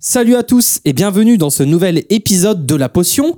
Salut 0.00 0.34
à 0.34 0.42
tous 0.42 0.80
et 0.84 0.92
bienvenue 0.92 1.38
dans 1.38 1.50
ce 1.50 1.62
nouvel 1.62 2.04
épisode 2.10 2.66
de 2.66 2.74
La 2.74 2.88
Potion. 2.88 3.36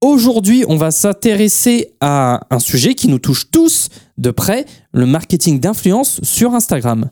Aujourd'hui, 0.00 0.64
on 0.66 0.76
va 0.76 0.90
s'intéresser 0.90 1.92
à 2.00 2.40
un 2.50 2.58
sujet 2.58 2.94
qui 2.94 3.08
nous 3.08 3.18
touche 3.18 3.50
tous 3.50 3.90
de 4.16 4.30
près, 4.30 4.64
le 4.92 5.04
marketing 5.04 5.60
d'influence 5.60 6.20
sur 6.22 6.54
Instagram. 6.54 7.10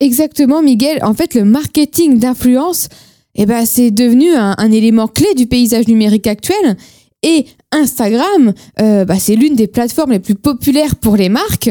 Exactement, 0.00 0.62
Miguel. 0.62 0.98
En 1.04 1.12
fait, 1.12 1.34
le 1.34 1.44
marketing 1.44 2.18
d'influence, 2.18 2.88
eh 3.34 3.44
ben, 3.44 3.66
c'est 3.66 3.90
devenu 3.90 4.34
un, 4.34 4.72
élément 4.72 5.08
clé 5.08 5.34
du 5.36 5.46
paysage 5.46 5.86
numérique 5.86 6.26
actuel. 6.26 6.76
Et 7.22 7.44
Instagram, 7.70 8.54
euh, 8.80 9.04
bah, 9.04 9.18
c'est 9.18 9.36
l'une 9.36 9.56
des 9.56 9.66
plateformes 9.66 10.12
les 10.12 10.20
plus 10.20 10.36
populaires 10.36 10.96
pour 10.96 11.16
les 11.16 11.28
marques. 11.28 11.70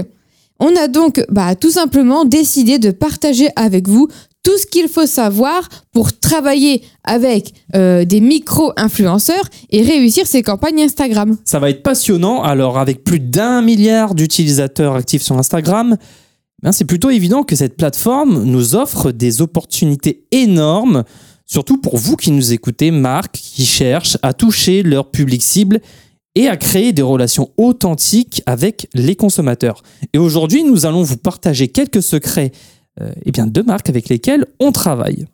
On 0.60 0.76
a 0.76 0.88
donc 0.88 1.24
bah, 1.30 1.56
tout 1.56 1.72
simplement 1.72 2.26
décidé 2.26 2.80
de 2.80 2.92
partager 2.92 3.50
avec 3.56 3.88
vous 3.88 4.08
tout 4.48 4.58
ce 4.58 4.66
qu'il 4.66 4.88
faut 4.88 5.06
savoir 5.06 5.68
pour 5.92 6.18
travailler 6.18 6.82
avec 7.04 7.54
euh, 7.76 8.06
des 8.06 8.22
micro-influenceurs 8.22 9.44
et 9.72 9.82
réussir 9.82 10.26
ses 10.26 10.42
campagnes 10.42 10.80
Instagram. 10.80 11.36
Ça 11.44 11.60
va 11.60 11.70
être 11.70 11.84
passionnant. 11.84 12.42
Alors, 12.44 12.80
avec 12.80 13.04
plus 13.04 13.20
d'un 13.20 13.62
milliard 13.62 14.16
d'utilisateurs 14.16 14.96
actifs 14.96 15.22
sur 15.22 15.38
Instagram, 15.38 15.98
ben, 16.64 16.72
c'est 16.72 16.86
plutôt 16.86 17.10
évident 17.10 17.44
que 17.44 17.58
cette 17.58 17.76
plateforme 17.76 18.46
nous 18.46 18.74
offre 18.76 19.12
des 19.12 19.42
opportunités 19.42 20.24
énormes, 20.32 21.04
surtout 21.46 21.82
pour 21.82 21.98
vous 21.98 22.16
qui 22.16 22.32
nous 22.32 22.54
écoutez, 22.54 22.90
marques 22.90 23.36
qui 23.36 23.66
cherchent 23.66 24.18
à 24.22 24.32
toucher 24.32 24.82
leur 24.82 25.12
public 25.12 25.44
cible 25.44 25.82
et 26.36 26.48
à 26.48 26.56
créer 26.56 26.94
des 26.94 27.02
relations 27.02 27.50
authentiques 27.58 28.44
avec 28.46 28.88
les 28.94 29.18
consommateurs. 29.18 29.84
Et 30.14 30.20
aujourd'hui, 30.20 30.64
nous 30.64 30.86
allons 30.86 31.04
vous 31.04 31.18
partager 31.18 31.68
quelques 31.68 32.02
secrets 32.02 32.54
eh 33.26 33.32
bien, 33.32 33.48
de 33.48 33.62
marques 33.62 33.90
avec 33.90 34.10
lesquelles 34.10 34.46
on 34.60 34.72
travaille. 34.72 35.28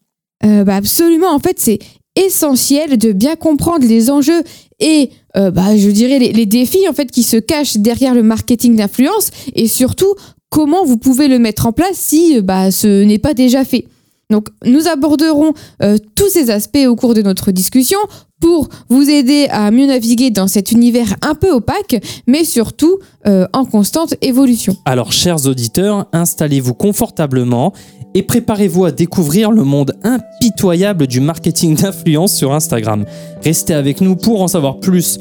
Euh, 0.46 0.64
bah 0.64 0.76
absolument, 0.76 1.34
en 1.34 1.40
fait, 1.40 1.60
c'est 1.60 1.80
essentiel 2.16 2.98
de 2.98 3.12
bien 3.12 3.36
comprendre 3.36 3.88
les 3.88 4.10
enjeux 4.12 4.44
et 4.80 5.10
euh, 5.36 5.50
bah, 5.50 5.76
je 5.76 5.90
dirais 5.90 6.20
les, 6.20 6.46
défis 6.46 6.86
qui 7.12 7.24
se 7.24 7.38
cachent 7.38 7.78
derrière 7.78 8.14
le 8.14 8.22
marketing 8.22 8.76
d'influence 8.76 9.32
et 9.56 9.68
surtout 9.68 10.14
comment 10.50 10.86
vous 10.86 10.98
pouvez 10.98 11.28
le 11.28 11.40
mettre 11.40 11.66
en 11.66 11.72
place 11.72 11.96
si 11.96 12.40
bah, 12.42 12.70
ce 12.72 13.04
n'est 13.04 13.18
pas 13.18 13.34
déjà 13.34 13.66
fait. 13.66 13.86
Donc 14.34 14.48
nous 14.66 14.88
aborderons 14.88 15.54
euh, 15.84 15.98
tous 16.16 16.28
ces 16.28 16.50
aspects 16.50 16.88
au 16.88 16.96
cours 16.96 17.14
de 17.14 17.22
notre 17.22 17.52
discussion 17.52 18.00
pour 18.42 18.68
vous 18.90 19.08
aider 19.08 19.46
à 19.52 19.70
mieux 19.70 19.86
naviguer 19.86 20.32
dans 20.32 20.48
cet 20.48 20.72
univers 20.72 21.16
un 21.22 21.36
peu 21.36 21.52
opaque, 21.52 22.04
mais 22.26 22.44
surtout 22.44 22.98
euh, 23.28 23.46
en 23.54 23.64
constante 23.64 24.16
évolution. 24.22 24.76
Alors, 24.86 25.12
chers 25.12 25.46
auditeurs, 25.46 26.08
installez-vous 26.14 26.74
confortablement 26.74 27.74
et 28.16 28.24
préparez-vous 28.24 28.86
à 28.86 28.92
découvrir 28.92 29.52
le 29.52 29.64
monde 29.64 29.94
impitoyable 30.04 31.06
du 31.06 31.20
marketing 31.20 31.76
d'influence 31.76 32.34
sur 32.34 32.54
Instagram. 32.54 33.06
Restez 33.44 33.76
avec 33.76 34.02
nous 34.02 34.16
pour 34.16 34.42
en 34.42 34.48
savoir 34.48 34.80
plus. 34.80 35.20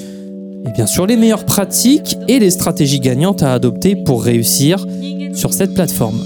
Et 0.67 0.73
bien 0.75 0.87
sûr, 0.87 1.07
les 1.07 1.19
meilleures 1.19 1.45
pratiques 1.45 2.17
et 2.29 2.39
les 2.39 2.51
stratégies 2.51 3.01
gagnantes 3.01 3.43
à 3.43 3.53
adopter 3.53 3.95
pour 3.95 4.25
réussir 4.25 4.87
sur 5.35 5.53
cette 5.53 5.75
plateforme. 5.75 6.19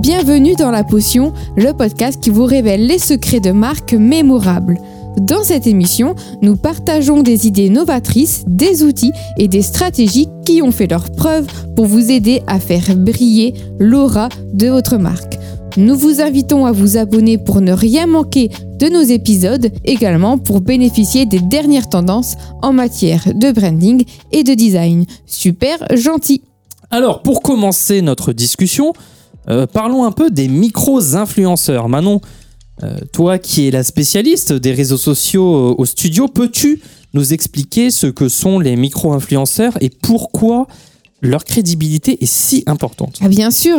Bienvenue 0.00 0.54
dans 0.54 0.70
La 0.70 0.84
Potion, 0.84 1.32
le 1.56 1.72
podcast 1.72 2.22
qui 2.22 2.30
vous 2.30 2.44
révèle 2.44 2.86
les 2.86 3.00
secrets 3.00 3.40
de 3.40 3.50
marques 3.50 3.94
mémorables. 3.94 4.78
Dans 5.16 5.42
cette 5.42 5.66
émission, 5.66 6.14
nous 6.40 6.54
partageons 6.54 7.24
des 7.24 7.48
idées 7.48 7.68
novatrices, 7.68 8.44
des 8.46 8.84
outils 8.84 9.10
et 9.38 9.48
des 9.48 9.62
stratégies 9.62 10.28
qui 10.46 10.62
ont 10.62 10.70
fait 10.70 10.86
leur 10.86 11.10
preuve 11.10 11.46
pour 11.74 11.86
vous 11.86 12.12
aider 12.12 12.42
à 12.46 12.60
faire 12.60 12.94
briller 12.94 13.54
l'aura 13.80 14.28
de 14.52 14.68
votre 14.68 14.98
marque. 14.98 15.36
Nous 15.76 15.96
vous 15.96 16.20
invitons 16.20 16.64
à 16.64 16.70
vous 16.70 16.96
abonner 16.96 17.36
pour 17.36 17.60
ne 17.60 17.72
rien 17.72 18.06
manquer 18.06 18.50
de 18.78 18.86
nos 18.86 19.02
épisodes, 19.02 19.72
également 19.84 20.38
pour 20.38 20.60
bénéficier 20.60 21.26
des 21.26 21.40
dernières 21.40 21.88
tendances 21.88 22.36
en 22.62 22.72
matière 22.72 23.24
de 23.34 23.50
branding 23.50 24.04
et 24.30 24.44
de 24.44 24.54
design. 24.54 25.06
Super 25.26 25.78
gentil 25.96 26.42
Alors, 26.92 27.22
pour 27.22 27.42
commencer 27.42 28.00
notre 28.00 28.32
discussion, 28.32 28.92
euh, 29.50 29.66
parlons 29.66 30.04
un 30.04 30.12
peu 30.12 30.30
des 30.30 30.48
micros-influenceurs. 30.48 31.88
Manon, 31.88 32.20
euh, 32.82 32.98
toi 33.12 33.38
qui 33.38 33.68
es 33.68 33.70
la 33.70 33.82
spécialiste 33.82 34.52
des 34.52 34.72
réseaux 34.72 34.98
sociaux 34.98 35.54
euh, 35.54 35.74
au 35.78 35.86
studio, 35.86 36.28
peux-tu 36.28 36.80
nous 37.14 37.32
expliquer 37.32 37.90
ce 37.90 38.06
que 38.06 38.28
sont 38.28 38.58
les 38.58 38.76
micro-influenceurs 38.76 39.78
et 39.80 39.88
pourquoi 39.90 40.66
leur 41.22 41.44
crédibilité 41.44 42.22
est 42.22 42.30
si 42.30 42.62
importante? 42.66 43.18
Ah 43.22 43.28
bien 43.28 43.50
sûr, 43.50 43.76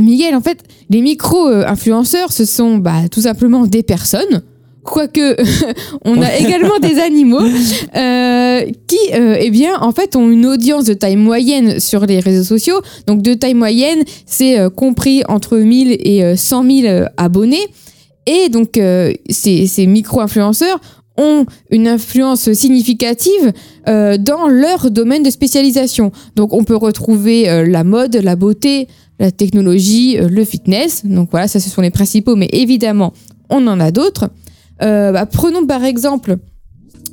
Miguel, 0.00 0.34
en 0.34 0.40
fait, 0.40 0.64
les 0.88 1.02
micro-influenceurs, 1.02 2.32
ce 2.32 2.44
sont 2.44 2.78
bah, 2.78 3.08
tout 3.10 3.20
simplement 3.20 3.66
des 3.66 3.84
personnes, 3.84 4.42
quoique 4.90 5.36
on 6.04 6.20
a 6.20 6.36
également 6.36 6.78
des 6.80 6.98
animaux, 6.98 7.40
euh, 7.96 8.62
qui, 8.86 8.98
euh, 9.14 9.36
eh 9.40 9.50
bien, 9.50 9.78
en 9.80 9.92
fait, 9.92 10.16
ont 10.16 10.28
une 10.28 10.46
audience 10.46 10.84
de 10.84 10.94
taille 10.94 11.16
moyenne 11.16 11.78
sur 11.80 12.04
les 12.06 12.20
réseaux 12.20 12.44
sociaux. 12.44 12.80
Donc, 13.06 13.22
de 13.22 13.34
taille 13.34 13.54
moyenne, 13.54 14.02
c'est 14.26 14.58
euh, 14.58 14.68
compris 14.68 15.22
entre 15.28 15.56
1000 15.56 15.96
et 16.00 16.24
euh, 16.24 16.36
100 16.36 16.64
000 16.64 16.86
euh, 16.86 17.04
abonnés. 17.16 17.66
Et 18.26 18.48
donc, 18.48 18.78
ces, 19.30 19.66
ces 19.66 19.86
micro-influenceurs 19.86 20.78
ont 21.16 21.46
une 21.70 21.88
influence 21.88 22.52
significative 22.52 23.52
dans 23.86 24.46
leur 24.46 24.90
domaine 24.90 25.24
de 25.24 25.30
spécialisation. 25.30 26.12
Donc, 26.36 26.52
on 26.52 26.62
peut 26.62 26.76
retrouver 26.76 27.64
la 27.66 27.82
mode, 27.82 28.14
la 28.16 28.36
beauté, 28.36 28.86
la 29.18 29.32
technologie, 29.32 30.16
le 30.16 30.44
fitness. 30.44 31.04
Donc, 31.04 31.30
voilà, 31.32 31.48
ça, 31.48 31.58
ce 31.58 31.70
sont 31.70 31.80
les 31.80 31.90
principaux, 31.90 32.36
mais 32.36 32.50
évidemment, 32.52 33.14
on 33.48 33.66
en 33.66 33.80
a 33.80 33.90
d'autres. 33.90 34.28
Euh, 34.82 35.12
bah, 35.12 35.26
prenons 35.26 35.66
par 35.66 35.84
exemple 35.84 36.36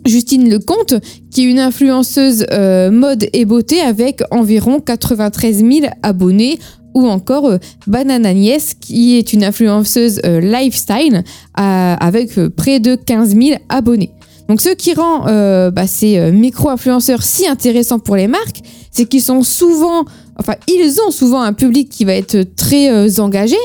Justine 0.06 0.50
Lecomte, 0.50 0.96
qui 1.32 1.42
est 1.42 1.50
une 1.50 1.60
influenceuse 1.60 2.46
euh, 2.52 2.92
mode 2.92 3.28
et 3.34 3.46
beauté 3.46 3.82
avec 3.82 4.22
environ 4.32 4.80
93 4.80 5.58
000 5.58 5.88
abonnés, 6.02 6.60
ou 6.94 7.08
encore 7.08 7.48
euh, 7.48 7.58
Banana 7.88 8.30
Agnès, 8.30 8.74
qui 8.74 9.18
est 9.18 9.34
une 9.34 9.44
influenceuse 9.44 10.22
lifestyle 10.24 11.24
avec 11.56 12.40
près 12.56 12.80
de 12.80 12.96
15 12.96 13.36
000 13.36 13.60
abonnés. 13.70 14.12
Donc 14.48 14.62
ce 14.62 14.70
qui 14.70 14.94
rend 14.94 15.26
bah, 15.72 15.88
ces 15.88 16.32
micro-influenceurs 16.32 17.22
si 17.22 17.48
intéressants 17.48 18.00
pour 18.00 18.16
les 18.16 18.28
marques, 18.28 18.62
c'est 18.92 19.06
qu'ils 19.06 19.22
sont 19.22 19.40
ont 19.40 21.12
souvent 21.12 21.42
un 21.42 21.54
public 21.54 21.90
qui 21.90 22.06
va 22.06 22.14
être 22.14 22.44
très 22.56 23.20
engagé, 23.20 23.58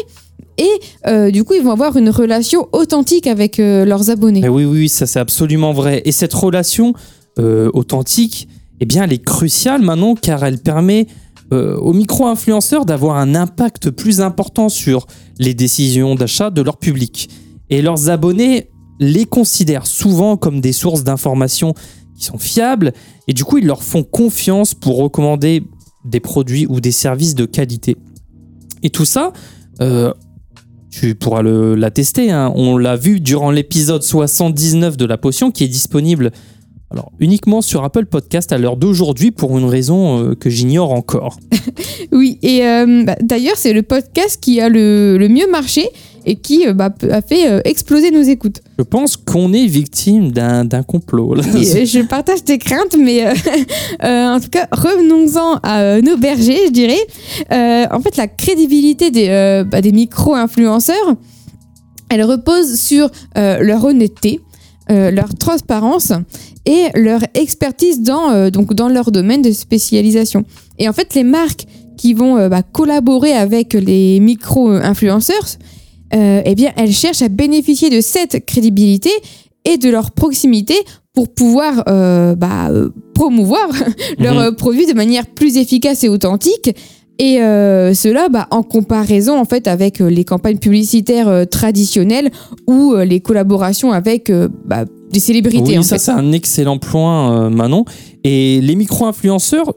et 0.59 0.71
euh, 1.07 1.31
du 1.31 1.45
coup 1.45 1.55
ils 1.55 1.63
vont 1.63 1.73
avoir 1.73 1.97
une 1.97 2.11
relation 2.11 2.69
authentique 2.73 3.27
avec 3.27 3.59
euh, 3.59 3.85
leurs 3.85 4.11
abonnés. 4.11 4.47
Oui, 4.49 4.65
oui, 4.65 4.89
ça 4.89 5.07
c'est 5.07 5.21
absolument 5.21 5.73
vrai. 5.73 6.03
Et 6.05 6.13
cette 6.13 6.35
relation 6.35 6.95
euh, 7.39 7.71
authentique, 7.73 8.49
eh 8.81 8.87
bien, 8.87 9.05
elle 9.05 9.13
est 9.13 9.25
cruciale 9.25 9.83
maintenant 9.83 10.15
car 10.15 10.45
elle 10.45 10.59
permet 10.59 11.07
aux 11.55 11.93
micro-influenceurs 11.93 12.87
d'avoir 12.87 13.19
un 13.19 13.35
impact 13.35 13.91
plus 13.91 14.23
important 14.23 14.71
sur 14.71 15.07
les 15.39 15.53
décisions 15.53 16.15
d'achat 16.15 16.49
de 16.49 16.63
leur 16.63 16.79
public. 16.79 17.29
Et 17.69 17.83
leurs 17.83 18.09
abonnés 18.09 18.71
les 19.01 19.27
considèrent 19.27 19.87
souvent 19.87 20.39
comme 20.39 20.63
des 20.63 20.73
sources 20.73 21.05
d'informations 21.05 21.75
qui 22.17 22.25
sont 22.25 22.39
fiables 22.39 22.95
et 23.29 23.35
du 23.35 23.45
coup 23.45 23.59
ils 23.59 23.67
leur 23.67 23.83
font 23.83 24.03
confiance 24.03 24.73
pour 24.73 24.97
recommander 24.97 25.63
des 26.07 26.21
produits 26.21 26.67
ou 26.67 26.81
des 26.81 26.91
services 26.91 27.35
de 27.35 27.45
qualité. 27.45 27.99
Et 28.83 28.89
tout 28.89 29.05
ça, 29.05 29.35
tu 30.93 31.15
pourras 31.15 31.43
le, 31.43 31.75
l'attester, 31.75 32.31
hein. 32.31 32.53
on 32.55 32.77
l'a 32.77 32.97
vu 32.97 33.19
durant 33.19 33.51
l'épisode 33.51 34.03
79 34.03 34.99
de 34.99 35.07
la 35.07 35.17
potion 35.17 35.51
qui 35.51 35.65
est 35.65 35.69
disponible 35.69 36.31
alors, 36.91 37.11
uniquement 37.19 37.63
sur 37.63 37.83
Apple 37.85 38.05
Podcast 38.05 38.53
à 38.53 38.59
l'heure 38.59 38.77
d'aujourd'hui 38.77 39.31
pour 39.31 39.59
une 39.59 39.65
raison 39.65 40.23
euh, 40.23 40.35
que 40.35 40.51
j'ignore 40.51 40.93
encore. 40.93 41.39
Oui, 42.13 42.39
et 42.43 42.67
euh, 42.67 43.05
bah, 43.05 43.17
d'ailleurs 43.23 43.57
c'est 43.57 43.73
le 43.73 43.83
podcast 43.83 44.39
qui 44.39 44.61
a 44.61 44.69
le, 44.69 45.17
le 45.17 45.29
mieux 45.29 45.51
marché 45.51 45.89
et 46.25 46.37
qui 46.37 46.67
euh, 46.67 46.73
bah, 46.73 46.91
a 47.11 47.23
fait 47.23 47.51
euh, 47.51 47.61
exploser 47.65 48.11
nos 48.11 48.23
écoutes. 48.23 48.61
Je 48.79 48.85
pense 48.85 49.17
qu'on 49.17 49.53
est 49.53 49.67
victime 49.67 50.33
d'un, 50.33 50.67
complot. 50.83 51.35
là. 51.35 51.43
Et, 51.55 51.83
euh, 51.83 51.85
je 51.85 52.01
partage 52.01 52.45
tes 52.45 52.59
craintes, 52.59 52.97
mais 52.99 53.27
euh, 53.27 53.33
euh, 54.05 54.35
en 54.35 54.41
tout 54.41 54.49
cas, 54.49 54.69
revenons-en 54.73 55.59
à 55.63 56.01
nos 56.01 56.17
bergers, 56.17 56.67
je 56.67 56.73
dirais. 56.73 57.01
Euh, 57.53 57.87
en 57.91 58.01
fait, 58.01 58.17
la 58.17 58.29
crédibilité 58.29 59.11
des, 59.11 59.65
bah, 59.67 59.81
des 59.81 59.93
micro-influenceurs, 59.93 61.15
elle 62.09 62.25
repose 62.25 62.79
sur 62.79 63.11
leur 63.35 63.85
honnêteté, 63.85 64.41
leur 64.89 65.35
transparence 65.35 66.13
et 66.67 66.87
leur 66.95 67.21
expertise 67.35 68.03
dans, 68.03 68.51
donc 68.51 68.75
dans 68.75 68.89
leur 68.89 69.11
domaine 69.11 69.43
de 69.43 69.51
spécialisation. 69.51 70.45
Et 70.79 70.89
en 70.89 70.93
fait, 70.93 71.15
les 71.15 71.25
marques 71.25 71.67
qui 71.97 72.13
vont 72.13 72.49
bah, 72.49 72.63
collaborer 72.63 73.33
avec 73.33 73.73
les 73.73 74.21
micro-influenceurs, 74.21 75.47
euh, 76.15 76.43
eh 76.45 76.55
bien, 76.55 76.73
elles 76.77 76.93
cherchent 76.93 77.23
à 77.23 77.29
bénéficier 77.29 77.91
de 77.91 78.01
cette 78.01 78.45
crédibilité 78.47 79.11
et 79.65 79.77
de 79.79 79.89
leur 79.89 80.11
proximité 80.11 80.75
pour 81.15 81.33
pouvoir 81.33 81.85
euh, 81.89 82.35
bah, 82.35 82.71
euh, 82.71 82.91
promouvoir 83.15 83.69
leurs 84.19 84.51
Mhm. 84.51 84.57
produits 84.57 84.87
de 84.87 84.95
manière 84.95 85.27
plus 85.27 85.57
efficace 85.57 86.05
et 86.05 86.09
authentique. 86.09 86.75
Et 87.19 87.41
euh, 87.43 87.93
cela 87.95 88.29
bah, 88.29 88.49
en 88.51 88.63
comparaison 88.63 89.39
en 89.39 89.45
fait 89.45 89.69
avec 89.69 89.99
les 90.01 90.25
campagnes 90.25 90.59
publicitaires 90.59 91.47
traditionnelles 91.49 92.31
ou 92.67 92.95
les 92.97 93.21
collaborations 93.21 93.93
avec 93.93 94.33
bah, 94.65 94.85
des 95.13 95.21
célébrités. 95.21 95.73
Oui, 95.73 95.79
en 95.79 95.83
ça 95.83 95.99
c'est 95.99 96.11
un 96.11 96.33
excellent 96.33 96.79
point, 96.79 97.51
Manon. 97.51 97.85
Et 98.25 98.61
les 98.63 98.75
micro-influenceurs 98.75 99.75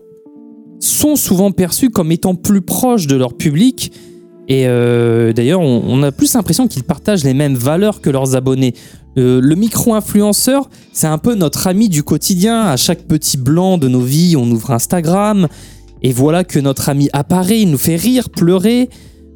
sont 0.80 1.16
souvent 1.16 1.52
perçus 1.52 1.90
comme 1.90 2.12
étant 2.12 2.36
plus 2.36 2.62
proches 2.62 3.06
de 3.06 3.16
leur 3.18 3.34
public. 3.34 3.92
Et 4.48 4.68
euh, 4.68 5.34
d'ailleurs, 5.34 5.62
on, 5.62 5.84
on 5.88 6.04
a 6.04 6.12
plus 6.12 6.34
l'impression 6.34 6.68
qu'ils 6.68 6.84
partagent 6.84 7.24
les 7.24 7.34
mêmes 7.34 7.56
valeurs 7.56 8.02
que 8.02 8.10
leurs 8.10 8.36
abonnés. 8.36 8.74
Euh, 9.18 9.40
le 9.42 9.56
micro-influenceur, 9.56 10.70
c'est 10.92 11.08
un 11.08 11.18
peu 11.18 11.36
notre 11.36 11.68
ami 11.68 11.90
du 11.90 12.04
quotidien. 12.04 12.62
À 12.62 12.78
chaque 12.78 13.04
petit 13.04 13.38
blanc 13.38 13.78
de 13.78 13.88
nos 13.88 14.02
vies, 14.02 14.36
on 14.38 14.50
ouvre 14.52 14.72
Instagram. 14.72 15.48
Et 16.02 16.12
voilà 16.12 16.44
que 16.44 16.60
notre 16.60 16.90
ami 16.90 17.10
apparaît, 17.14 17.62
il 17.62 17.72
nous 17.72 17.78
fait 17.78 17.96
rire, 17.96 18.30
pleurer. 18.30 18.90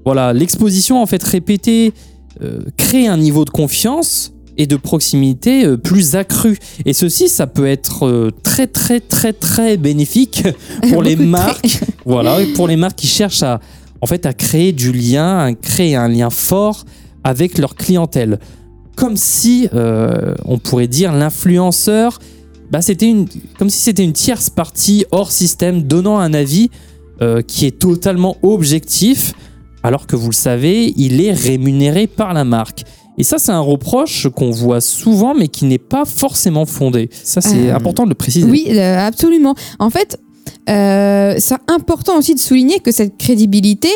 Voilà, 0.05 0.33
l'exposition 0.33 1.01
en 1.01 1.05
fait 1.05 1.23
répétée 1.23 1.93
euh, 2.41 2.61
crée 2.77 3.07
un 3.07 3.17
niveau 3.17 3.45
de 3.45 3.49
confiance 3.49 4.33
et 4.57 4.67
de 4.67 4.75
proximité 4.75 5.65
euh, 5.65 5.77
plus 5.77 6.15
accru. 6.15 6.59
Et 6.85 6.93
ceci, 6.93 7.29
ça 7.29 7.47
peut 7.47 7.65
être 7.65 8.05
euh, 8.05 8.29
très 8.43 8.67
très 8.67 8.99
très 8.99 9.33
très 9.33 9.77
bénéfique 9.77 10.43
pour 10.89 11.01
les 11.01 11.15
marques. 11.15 11.81
voilà, 12.05 12.37
pour 12.55 12.67
les 12.67 12.75
marques 12.75 12.97
qui 12.97 13.07
cherchent 13.07 13.43
à 13.43 13.61
en 14.01 14.05
fait 14.05 14.25
à 14.25 14.33
créer 14.33 14.71
du 14.71 14.91
lien, 14.91 15.39
à 15.39 15.53
créer 15.53 15.95
un 15.95 16.07
lien 16.07 16.29
fort 16.29 16.85
avec 17.23 17.57
leur 17.57 17.75
clientèle. 17.75 18.39
Comme 18.95 19.17
si 19.17 19.69
euh, 19.73 20.35
on 20.45 20.57
pourrait 20.57 20.87
dire 20.87 21.13
l'influenceur, 21.13 22.19
bah, 22.71 22.81
c'était 22.81 23.07
une 23.09 23.27
comme 23.57 23.69
si 23.69 23.79
c'était 23.79 24.03
une 24.03 24.13
tierce 24.13 24.49
partie 24.49 25.05
hors 25.11 25.31
système 25.31 25.83
donnant 25.83 26.19
un 26.19 26.33
avis 26.33 26.69
euh, 27.21 27.41
qui 27.41 27.65
est 27.65 27.79
totalement 27.79 28.37
objectif, 28.43 29.33
alors 29.83 30.05
que 30.07 30.15
vous 30.15 30.29
le 30.29 30.35
savez, 30.35 30.93
il 30.97 31.21
est 31.21 31.31
rémunéré 31.33 32.07
par 32.07 32.33
la 32.33 32.43
marque. 32.43 32.83
Et 33.17 33.23
ça, 33.23 33.37
c'est 33.37 33.51
un 33.51 33.59
reproche 33.59 34.27
qu'on 34.33 34.49
voit 34.51 34.79
souvent, 34.79 35.33
mais 35.35 35.49
qui 35.49 35.65
n'est 35.65 35.77
pas 35.77 36.05
forcément 36.05 36.65
fondé. 36.65 37.09
Ça, 37.11 37.41
c'est 37.41 37.69
Euh, 37.69 37.75
important 37.75 38.03
de 38.05 38.09
le 38.09 38.15
préciser. 38.15 38.49
Oui, 38.49 38.67
euh, 38.69 38.97
absolument. 38.97 39.55
En 39.79 39.89
fait, 39.89 40.17
c'est 40.67 41.57
important 41.67 42.17
aussi 42.17 42.35
de 42.35 42.39
souligner 42.39 42.79
que 42.79 42.91
cette 42.91 43.17
crédibilité, 43.17 43.89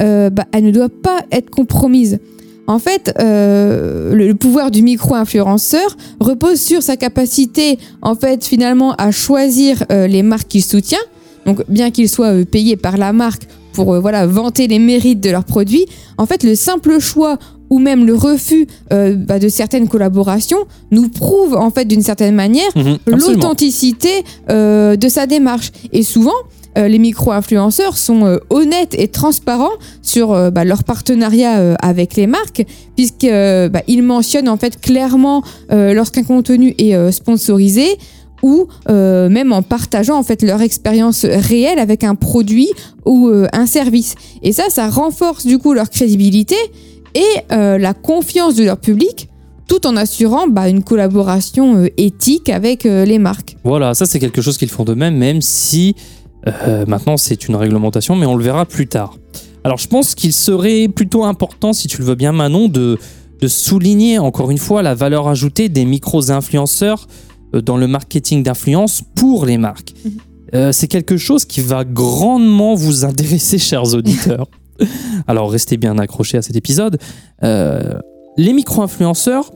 euh, 0.00 0.30
bah, 0.30 0.44
elle 0.52 0.64
ne 0.64 0.70
doit 0.70 0.88
pas 0.88 1.20
être 1.30 1.50
compromise. 1.50 2.18
En 2.66 2.78
fait, 2.78 3.14
euh, 3.20 4.14
le, 4.14 4.34
pouvoir 4.34 4.70
du 4.70 4.82
micro-influenceur 4.82 5.96
repose 6.18 6.60
sur 6.60 6.82
sa 6.82 6.96
capacité, 6.96 7.78
en 8.00 8.14
fait, 8.14 8.44
finalement, 8.44 8.94
à 8.94 9.10
choisir 9.10 9.84
euh, 9.92 10.06
les 10.06 10.22
marques 10.22 10.48
qu'il 10.48 10.64
soutient. 10.64 10.98
Donc, 11.46 11.62
bien 11.68 11.90
qu'il 11.90 12.08
soit 12.08 12.32
euh, 12.32 12.44
payé 12.44 12.76
par 12.76 12.96
la 12.96 13.12
marque 13.12 13.46
pour 13.74 13.92
euh, 13.92 14.00
voilà 14.00 14.26
vanter 14.26 14.66
les 14.66 14.78
mérites 14.78 15.20
de 15.20 15.30
leurs 15.30 15.44
produits, 15.44 15.84
en 16.16 16.24
fait, 16.24 16.42
le 16.42 16.54
simple 16.54 16.98
choix 17.00 17.38
ou 17.70 17.78
même 17.78 18.04
le 18.06 18.14
refus 18.14 18.66
euh, 18.92 19.14
bah, 19.14 19.38
de 19.38 19.48
certaines 19.48 19.88
collaborations 19.88 20.58
nous 20.90 21.08
prouve, 21.08 21.54
en 21.54 21.70
fait, 21.70 21.84
d'une 21.86 22.02
certaine 22.02 22.34
manière, 22.34 22.70
Mhm, 22.76 22.98
l'authenticité 23.06 24.24
euh, 24.50 24.96
de 24.96 25.08
sa 25.08 25.26
démarche. 25.26 25.70
Et 25.92 26.02
souvent, 26.02 26.32
euh, 26.76 26.88
les 26.88 26.98
micro-influenceurs 26.98 27.96
sont 27.96 28.26
euh, 28.26 28.38
honnêtes 28.50 28.94
et 28.98 29.08
transparents 29.08 29.70
sur 30.02 30.32
euh, 30.32 30.50
bah, 30.50 30.64
leur 30.64 30.82
partenariat 30.82 31.76
avec 31.80 32.16
les 32.16 32.26
marques, 32.26 32.64
puisqu'ils 32.96 34.02
mentionnent 34.02 34.48
en 34.48 34.56
fait 34.56 34.80
clairement 34.80 35.42
lorsqu'un 35.70 36.22
contenu 36.22 36.74
est 36.78 37.12
sponsorisé 37.12 37.86
ou 38.42 38.66
même 38.88 39.52
en 39.52 39.62
partageant 39.62 40.16
en 40.18 40.22
fait 40.22 40.42
leur 40.42 40.62
expérience 40.62 41.24
réelle 41.24 41.78
avec 41.78 42.04
un 42.04 42.14
produit 42.14 42.70
ou 43.04 43.30
un 43.52 43.66
service. 43.66 44.14
Et 44.42 44.52
ça, 44.52 44.64
ça 44.68 44.88
renforce 44.88 45.46
du 45.46 45.58
coup 45.58 45.72
leur 45.74 45.90
crédibilité 45.90 46.56
et 47.14 47.52
euh, 47.52 47.78
la 47.78 47.94
confiance 47.94 48.56
de 48.56 48.64
leur 48.64 48.78
public 48.78 49.28
tout 49.68 49.86
en 49.86 49.96
assurant 49.96 50.46
bah, 50.46 50.68
une 50.68 50.82
collaboration 50.82 51.76
euh, 51.76 51.88
éthique 51.96 52.50
avec 52.50 52.84
euh, 52.84 53.04
les 53.04 53.18
marques. 53.18 53.56
Voilà, 53.64 53.94
ça 53.94 54.06
c'est 54.06 54.18
quelque 54.18 54.42
chose 54.42 54.58
qu'ils 54.58 54.68
font 54.70 54.84
de 54.84 54.94
même, 54.94 55.16
même 55.16 55.40
si 55.40 55.94
maintenant 56.86 57.16
c'est 57.16 57.48
une 57.48 57.56
réglementation, 57.56 58.16
mais 58.16 58.26
on 58.26 58.36
le 58.36 58.44
verra 58.44 58.66
plus 58.66 58.86
tard. 58.86 59.16
Alors 59.64 59.78
je 59.78 59.88
pense 59.88 60.14
qu'il 60.14 60.34
serait 60.34 60.88
plutôt 60.88 61.24
important, 61.24 61.72
si 61.72 61.88
tu 61.88 61.96
le 61.98 62.04
veux 62.04 62.16
bien 62.16 62.32
Manon, 62.32 62.68
de, 62.68 62.98
de 63.40 63.48
souligner 63.48 64.18
encore 64.18 64.50
une 64.50 64.58
fois 64.58 64.82
la 64.82 64.94
valeur 64.94 65.26
ajoutée 65.26 65.70
des 65.70 65.86
micros-influenceurs 65.86 67.06
euh, 67.54 67.62
dans 67.62 67.78
le 67.78 67.86
marketing 67.86 68.42
d'influence 68.42 69.02
pour 69.14 69.46
les 69.46 69.56
marques. 69.56 69.94
Mhm. 70.04 70.12
C'est 70.70 70.86
quelque 70.86 71.16
chose 71.16 71.44
qui 71.46 71.62
va 71.62 71.84
grandement 71.84 72.76
vous 72.76 73.04
intéresser, 73.04 73.58
chers 73.58 73.92
auditeurs. 73.92 74.46
Alors 75.26 75.50
restez 75.50 75.76
bien 75.76 75.98
accrochés 75.98 76.38
à 76.38 76.42
cet 76.42 76.56
épisode. 76.56 76.98
Euh, 77.42 77.98
les 78.36 78.52
micro-influenceurs 78.52 79.52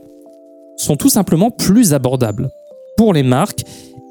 sont 0.77 0.95
tout 0.95 1.09
simplement 1.09 1.51
plus 1.51 1.93
abordables 1.93 2.49
pour 2.97 3.13
les 3.13 3.23
marques 3.23 3.63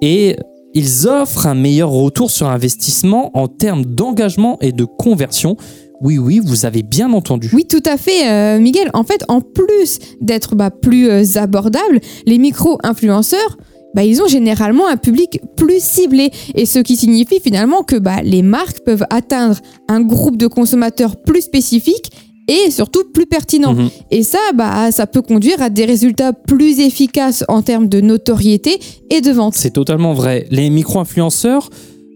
et 0.02 0.36
ils 0.74 1.08
offrent 1.08 1.46
un 1.46 1.54
meilleur 1.54 1.90
retour 1.90 2.30
sur 2.30 2.48
investissement 2.48 3.30
en 3.34 3.48
termes 3.48 3.84
d'engagement 3.84 4.58
et 4.60 4.72
de 4.72 4.84
conversion. 4.84 5.56
Oui, 6.00 6.18
oui, 6.18 6.40
vous 6.44 6.66
avez 6.66 6.82
bien 6.82 7.12
entendu. 7.12 7.50
Oui, 7.52 7.66
tout 7.66 7.82
à 7.84 7.96
fait, 7.96 8.30
euh, 8.30 8.60
Miguel. 8.60 8.90
En 8.94 9.02
fait, 9.02 9.24
en 9.28 9.40
plus 9.40 9.98
d'être 10.20 10.54
bah, 10.54 10.70
plus 10.70 11.10
euh, 11.10 11.24
abordables, 11.36 12.00
les 12.26 12.38
micro-influenceurs, 12.38 13.56
bah, 13.94 14.04
ils 14.04 14.22
ont 14.22 14.26
généralement 14.26 14.86
un 14.86 14.96
public 14.96 15.40
plus 15.56 15.82
ciblé. 15.82 16.30
Et 16.54 16.66
ce 16.66 16.78
qui 16.78 16.96
signifie 16.96 17.40
finalement 17.40 17.82
que 17.82 17.96
bah, 17.96 18.22
les 18.22 18.42
marques 18.42 18.80
peuvent 18.80 19.06
atteindre 19.10 19.56
un 19.88 20.00
groupe 20.00 20.36
de 20.36 20.46
consommateurs 20.46 21.16
plus 21.16 21.42
spécifique 21.42 22.10
et 22.48 22.70
surtout 22.70 23.04
plus 23.12 23.26
pertinent. 23.26 23.74
Mhm. 23.74 23.90
Et 24.10 24.22
ça, 24.22 24.38
bah, 24.54 24.90
ça 24.90 25.06
peut 25.06 25.22
conduire 25.22 25.60
à 25.62 25.70
des 25.70 25.84
résultats 25.84 26.32
plus 26.32 26.80
efficaces 26.80 27.44
en 27.48 27.62
termes 27.62 27.88
de 27.88 28.00
notoriété 28.00 28.78
et 29.10 29.20
de 29.20 29.30
vente. 29.30 29.54
C'est 29.54 29.70
totalement 29.70 30.14
vrai. 30.14 30.46
Les 30.50 30.70
micro-influenceurs 30.70 31.68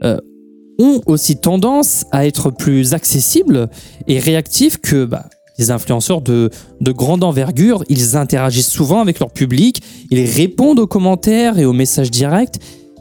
euh, 0.05 0.17
ont 0.79 1.01
aussi 1.07 1.37
tendance 1.37 2.05
à 2.11 2.27
être 2.27 2.51
plus 2.51 2.95
accessibles 2.95 3.69
et 4.09 4.19
réactifs 4.19 4.79
que 4.79 5.05
bah, 5.05 5.27
les 5.59 5.71
influenceurs 5.71 6.21
de, 6.23 6.51
de 6.81 6.93
grande 6.93 7.25
envergure. 7.25 7.85
Ils 7.89 8.17
interagissent 8.17 8.71
souvent 8.71 9.01
avec 9.01 9.19
leur 9.21 9.31
public, 9.31 9.83
ils 10.11 10.25
répondent 10.25 10.79
aux 10.81 10.87
commentaires 10.87 11.59
et 11.59 11.65
aux 11.65 11.73
messages 11.73 12.11
directs. 12.11 12.57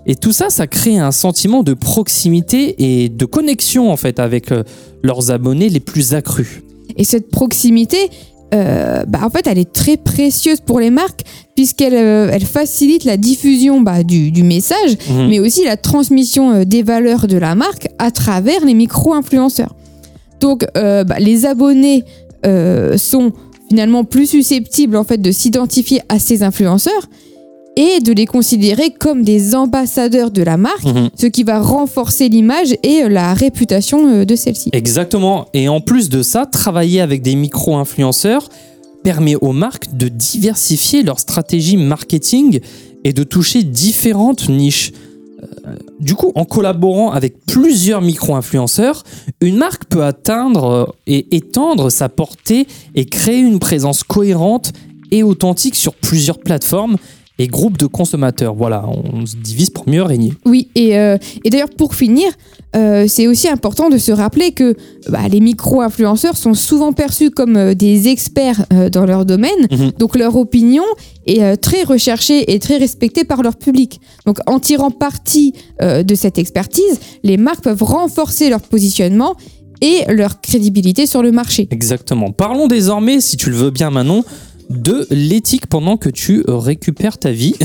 Et 0.07 0.15
tout 0.15 0.31
ça, 0.31 0.49
ça 0.49 0.65
crée 0.65 0.97
un 0.97 1.11
sentiment 1.11 1.61
de 1.61 1.73
proximité 1.75 2.75
et 3.03 3.09
de 3.09 3.25
connexion 3.25 3.91
en 3.91 3.97
fait 3.97 4.19
avec 4.19 4.51
euh, 4.51 4.63
leurs 5.03 5.29
abonnés 5.31 5.69
les 5.69 5.79
plus 5.79 6.13
accrus. 6.15 6.61
Et 6.97 7.03
cette 7.03 7.29
proximité, 7.29 8.09
euh, 8.53 9.03
bah, 9.07 9.19
en 9.23 9.29
fait, 9.29 9.45
elle 9.47 9.59
est 9.59 9.71
très 9.71 9.97
précieuse 9.97 10.59
pour 10.59 10.79
les 10.79 10.89
marques 10.89 11.21
puisqu'elle 11.55 11.93
euh, 11.93 12.29
elle 12.33 12.43
facilite 12.43 13.05
la 13.05 13.15
diffusion 13.15 13.79
bah, 13.81 14.03
du, 14.03 14.31
du 14.31 14.43
message, 14.43 14.97
Mhm. 15.09 15.27
mais 15.29 15.39
aussi 15.39 15.63
la 15.63 15.77
transmission 15.77 16.51
euh, 16.51 16.63
des 16.65 16.81
valeurs 16.83 17.27
de 17.27 17.37
la 17.37 17.53
marque 17.55 17.87
à 17.99 18.09
travers 18.11 18.65
les 18.65 18.73
micro-influenceurs. 18.73 19.75
Donc, 20.41 20.65
bah, 20.73 21.19
les 21.19 21.45
abonnés 21.45 22.03
euh, 22.45 22.97
sont 22.97 23.31
finalement 23.69 24.03
plus 24.03 24.27
susceptibles 24.27 24.95
en 24.97 25.03
fait 25.03 25.17
de 25.21 25.31
s'identifier 25.31 26.01
à 26.09 26.19
ces 26.19 26.43
influenceurs 26.43 27.09
et 27.77 28.01
de 28.01 28.11
les 28.11 28.25
considérer 28.25 28.89
comme 28.91 29.23
des 29.23 29.55
ambassadeurs 29.55 30.29
de 30.29 30.43
la 30.43 30.57
marque, 30.57 30.83
Mhm. 30.83 31.09
ce 31.15 31.25
qui 31.27 31.43
va 31.43 31.61
renforcer 31.61 32.27
l'image 32.27 32.75
et 32.83 33.03
euh, 33.03 33.07
la 33.09 33.33
réputation 33.33 34.07
euh, 34.07 34.25
de 34.25 34.35
celle-ci. 34.35 34.69
Exactement. 34.73 35.45
Et 35.53 35.69
en 35.69 35.79
plus 35.79 36.09
de 36.09 36.21
ça, 36.21 36.45
travailler 36.45 36.99
avec 36.99 37.21
des 37.21 37.35
micro-influenceurs 37.35 38.49
permet 39.03 39.35
aux 39.35 39.53
marques 39.53 39.95
de 39.95 40.09
diversifier 40.09 41.01
leur 41.01 41.19
stratégie 41.19 41.77
marketing 41.77 42.59
et 43.05 43.13
de 43.13 43.23
toucher 43.23 43.63
différentes 43.63 44.49
niches. 44.49 44.91
Euh, 45.67 45.75
Du 45.99 46.15
coup, 46.15 46.31
en 46.35 46.45
collaborant 46.45 47.11
avec 47.11 47.45
plusieurs 47.45 48.01
micro-influenceurs, 48.01 49.03
une 49.41 49.57
marque 49.57 49.85
peut 49.85 50.03
atteindre 50.03 50.65
euh, 50.65 50.85
et 51.07 51.35
étendre 51.35 51.89
sa 51.89 52.09
portée 52.09 52.67
et 52.95 53.05
créer 53.05 53.39
une 53.39 53.59
présence 53.59 54.03
cohérente 54.03 54.73
et 55.11 55.23
authentique 55.23 55.75
sur 55.75 55.93
plusieurs 55.93 56.39
plateformes 56.39 56.97
et 57.39 57.47
groupes 57.47 57.77
de 57.77 57.87
consommateurs. 57.87 58.53
Voilà, 58.55 58.85
on 58.87 59.25
se 59.25 59.35
divise 59.35 59.69
pour 59.69 59.89
mieux 59.89 60.03
régner. 60.03 60.33
Oui, 60.45 60.69
et, 60.75 60.97
euh, 60.99 61.17
et 61.43 61.49
d'ailleurs 61.49 61.69
pour 61.75 61.95
finir, 61.95 62.27
euh, 62.75 63.05
c'est 63.07 63.27
aussi 63.27 63.47
important 63.47 63.89
de 63.89 63.97
se 63.97 64.11
rappeler 64.11 64.51
que 64.51 64.75
bah, 65.09 65.27
les 65.29 65.39
micro-influenceurs 65.39 66.37
sont 66.37 66.53
souvent 66.53 66.93
perçus 66.93 67.31
comme 67.31 67.57
euh, 67.57 67.73
des 67.73 68.09
experts 68.09 68.65
dans 68.91 69.05
leur 69.05 69.25
domaine, 69.25 69.67
Mhm. 69.71 69.91
donc 69.97 70.15
leur 70.17 70.35
opinion 70.35 70.83
est 71.25 71.57
très 71.57 71.83
recherchée 71.83 72.53
et 72.53 72.59
très 72.59 72.77
respectée 72.77 73.23
par 73.23 73.41
leur 73.43 73.55
public. 73.55 73.99
Donc 74.25 74.37
en 74.47 74.59
tirant 74.59 74.91
parti 74.91 75.53
de 75.81 76.15
cette 76.15 76.37
expertise, 76.37 76.99
les 77.23 77.37
marques 77.37 77.63
peuvent 77.63 77.83
renforcer 77.83 78.49
leur 78.49 78.61
positionnement 78.61 79.35
et 79.81 80.03
leur 80.09 80.41
crédibilité 80.41 81.05
sur 81.07 81.23
le 81.23 81.31
marché. 81.31 81.67
Exactement. 81.71 82.31
Parlons 82.31 82.67
désormais, 82.67 83.19
si 83.19 83.35
tu 83.37 83.49
le 83.49 83.55
veux 83.55 83.71
bien 83.71 83.89
Manon, 83.89 84.23
de 84.69 85.07
l'éthique 85.09 85.67
pendant 85.67 85.97
que 85.97 86.09
tu 86.09 86.43
récupères 86.47 87.17
ta 87.17 87.31
vie. 87.31 87.55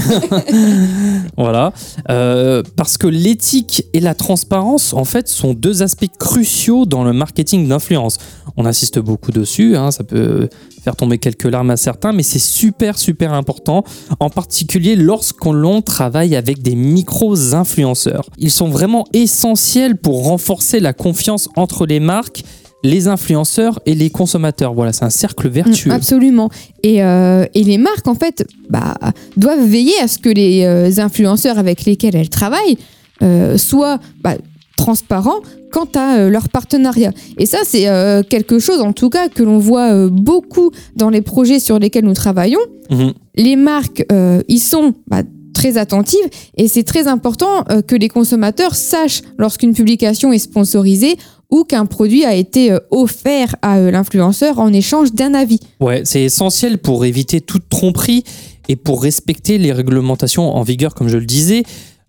voilà. 1.36 1.72
Euh, 2.10 2.62
parce 2.76 2.98
que 2.98 3.06
l'éthique 3.06 3.84
et 3.92 4.00
la 4.00 4.14
transparence, 4.14 4.92
en 4.92 5.04
fait, 5.04 5.28
sont 5.28 5.54
deux 5.54 5.82
aspects 5.82 6.10
cruciaux 6.18 6.86
dans 6.86 7.04
le 7.04 7.12
marketing 7.12 7.68
d'influence. 7.68 8.18
On 8.56 8.66
insiste 8.66 8.98
beaucoup 8.98 9.32
dessus, 9.32 9.76
hein, 9.76 9.90
ça 9.90 10.04
peut 10.04 10.48
faire 10.82 10.96
tomber 10.96 11.18
quelques 11.18 11.44
larmes 11.44 11.70
à 11.70 11.76
certains, 11.76 12.12
mais 12.12 12.22
c'est 12.22 12.38
super, 12.38 12.96
super 12.98 13.32
important, 13.32 13.84
en 14.20 14.30
particulier 14.30 14.94
lorsqu'on 14.94 15.82
travaille 15.82 16.36
avec 16.36 16.62
des 16.62 16.76
micros-influenceurs. 16.76 18.26
Ils 18.38 18.52
sont 18.52 18.68
vraiment 18.68 19.04
essentiels 19.12 19.96
pour 19.96 20.24
renforcer 20.24 20.80
la 20.80 20.92
confiance 20.92 21.48
entre 21.56 21.86
les 21.86 22.00
marques 22.00 22.44
les 22.83 23.09
influenceurs 23.09 23.80
et 23.87 23.95
les 23.95 24.11
consommateurs. 24.11 24.75
Voilà, 24.75 24.92
c'est 24.92 25.04
un 25.04 25.11
cercle 25.11 25.49
vertueux. 25.49 25.92
Absolument. 25.92 26.50
Et, 26.83 27.02
euh, 27.02 27.45
et, 27.54 27.64
les 27.64 27.78
marques, 27.78 28.06
en 28.06 28.14
fait, 28.14 28.47
bah, 28.71 28.95
doivent 29.37 29.66
veiller 29.66 29.99
à 30.02 30.09
ce 30.09 30.18
que 30.18 30.28
les 30.28 30.64
euh, 30.64 30.90
influenceurs 30.99 31.59
avec 31.59 31.85
lesquels 31.85 32.16
elles 32.16 32.28
travaillent 32.28 32.78
euh, 33.23 33.59
soient 33.59 33.99
bah, 34.23 34.37
transparents 34.76 35.40
quant 35.73 35.88
à 35.95 36.28
leur 36.28 36.49
partenariat. 36.49 37.12
Et 37.38 37.47
ça, 37.47 37.59
c'est 37.64 37.87
quelque 38.28 38.59
chose, 38.59 38.80
en 38.80 38.92
tout 38.92 39.11
cas, 39.11 39.28
que 39.28 39.42
l'on 39.42 39.59
voit 39.59 40.09
beaucoup 40.09 40.71
dans 40.95 41.11
les 41.11 41.23
projets 41.23 41.59
sur 41.59 41.78
lesquels 41.78 42.04
nous 42.04 42.14
travaillons. 42.14 42.61
Mhm. 42.90 43.12
Les 43.37 43.56
marques, 43.56 44.06
ils 44.49 44.61
sont 44.61 44.95
bah, 45.09 45.23
très 45.52 45.76
attentives 45.76 46.28
et 46.56 46.68
c'est 46.68 46.83
très 46.83 47.09
important 47.09 47.64
que 47.87 47.97
les 47.97 48.09
consommateurs 48.09 48.75
sachent 48.75 49.23
lorsqu'une 49.38 49.75
publication 49.75 50.33
est 50.33 50.38
sponsorisée 50.38 51.16
ou 51.50 51.64
qu'un 51.64 51.86
produit 51.86 52.24
a 52.24 52.34
été 52.34 52.72
euh, 52.72 52.78
offert 52.90 53.54
à 53.62 53.78
euh, 53.78 53.90
l'influenceur 53.90 54.58
en 54.58 54.72
échange 54.72 55.12
d'un 55.12 55.34
avis. 55.34 55.60
Ouais, 55.80 56.02
c'est 56.04 56.22
essentiel 56.22 56.78
pour 56.78 57.04
éviter 57.04 57.40
toute 57.40 57.68
tromperie 57.68 58.24
et 58.68 58.76
pour 58.76 59.02
respecter 59.02 59.58
les 59.58 59.72
réglementations 59.72 60.54
en 60.54 60.62
vigueur, 60.62 60.94
comme 60.94 61.08
je 61.08 61.18
le 61.18 61.26
disais. 61.26 61.62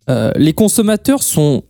Euh, 0.09 0.31
les 0.35 0.53
consommateurs 0.53 1.21
sont 1.21 1.63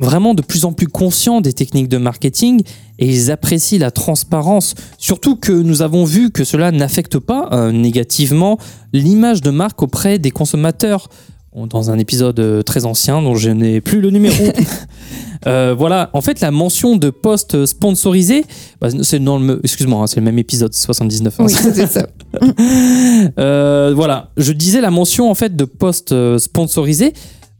vraiment 0.00 0.34
de 0.34 0.42
plus 0.42 0.64
en 0.64 0.72
plus 0.72 0.88
conscients 0.88 1.40
des 1.40 1.52
techniques 1.52 1.88
de 1.88 1.98
marketing 1.98 2.62
et 2.98 3.06
ils 3.06 3.30
apprécient 3.30 3.78
la 3.78 3.92
transparence, 3.92 4.74
surtout 4.98 5.36
que 5.36 5.52
nous 5.52 5.82
avons 5.82 6.04
vu 6.04 6.30
que 6.30 6.42
cela 6.44 6.72
n'affecte 6.72 7.18
pas 7.18 7.70
négativement 7.70 8.58
l'image 8.92 9.40
de 9.40 9.50
marque 9.50 9.82
auprès 9.82 10.18
des 10.18 10.32
consommateurs 10.32 11.08
dans 11.54 11.90
un 11.90 11.98
épisode 11.98 12.64
très 12.64 12.84
ancien 12.84 13.22
dont 13.22 13.34
je 13.34 13.50
n'ai 13.50 13.80
plus 13.80 14.00
le 14.00 14.10
numéro. 14.10 14.44
Euh, 15.46 15.74
voilà, 15.76 16.10
en 16.12 16.20
fait, 16.20 16.40
la 16.40 16.50
mention 16.50 16.96
de 16.96 17.10
post 17.10 17.66
sponsorisé, 17.66 18.44
bah, 18.80 18.88
c'est 19.02 19.22
dans 19.22 19.38
le, 19.38 19.60
excuse-moi, 19.62 20.02
hein, 20.02 20.06
c'est 20.06 20.20
le 20.20 20.24
même 20.24 20.38
épisode 20.38 20.72
79. 20.72 21.34
Hein. 21.38 21.44
Oui, 21.46 21.52
c'est 21.52 21.86
ça. 21.86 22.06
Euh, 23.38 23.92
voilà, 23.94 24.30
je 24.36 24.52
disais 24.52 24.80
la 24.80 24.90
mention 24.90 25.30
en 25.30 25.34
fait 25.34 25.54
de 25.54 25.64
post 25.64 26.12
euh, 26.12 26.38
sponsorisé 26.38 27.12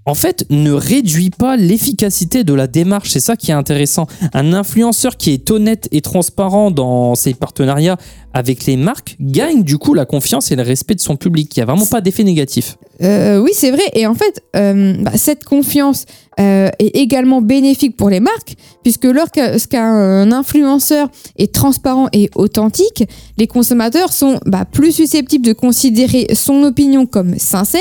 en 0.07 0.15
fait, 0.15 0.45
ne 0.51 0.73
réduit 0.73 1.31
pas 1.31 1.57
l'efficacité 1.57 2.45
de 2.45 2.53
la 2.53 2.67
démarche. 2.67 3.11
C'est 3.11 3.21
ça 3.21 3.37
qui 3.37 3.51
est 3.51 3.55
intéressant. 3.55 4.07
Un 4.35 4.53
influenceur 4.53 5.17
qui 5.17 5.31
est 5.31 5.51
honnête 5.51 5.89
et 5.93 6.03
transparent 6.03 6.71
dans 6.71 7.15
ses 7.15 7.33
partenariats 7.33 7.97
avec 8.35 8.67
les 8.67 8.77
marques 8.77 9.17
gagne 9.21 9.63
du 9.63 9.79
coup 9.79 9.95
la 9.95 10.05
confiance 10.05 10.51
et 10.51 10.57
le 10.57 10.63
respect 10.63 10.95
de 10.95 11.01
son 11.01 11.17
public. 11.17 11.57
Il 11.57 11.61
n'y 11.61 11.63
a 11.63 11.67
vraiment 11.67 11.87
pas 11.87 12.01
d'effet 12.01 12.25
négatif. 12.25 12.77
Euh, 13.03 13.39
oui, 13.39 13.53
c'est 13.55 13.71
vrai. 13.71 13.85
Et 13.95 14.07
en 14.07 14.15
fait, 14.15 14.43
euh, 14.57 14.95
bah, 15.01 15.13
cette 15.15 15.45
confiance 15.45 16.05
euh, 16.39 16.69
est 16.79 16.97
également 16.97 17.41
bénéfique 17.41 17.97
pour 17.97 18.11
les 18.11 18.21
marques, 18.21 18.57
puisque 18.83 19.05
lorsqu'un 19.05 20.33
influenceur 20.33 21.09
est 21.37 21.55
transparent 21.55 22.09
et 22.13 22.29
authentique, 22.35 23.05
les 23.39 23.47
consommateurs 23.47 24.13
sont 24.13 24.39
bah, 24.45 24.65
plus 24.71 24.93
susceptibles 24.93 25.47
de 25.47 25.53
considérer 25.53 26.27
son 26.35 26.63
opinion 26.65 27.07
comme 27.07 27.39
sincère 27.39 27.81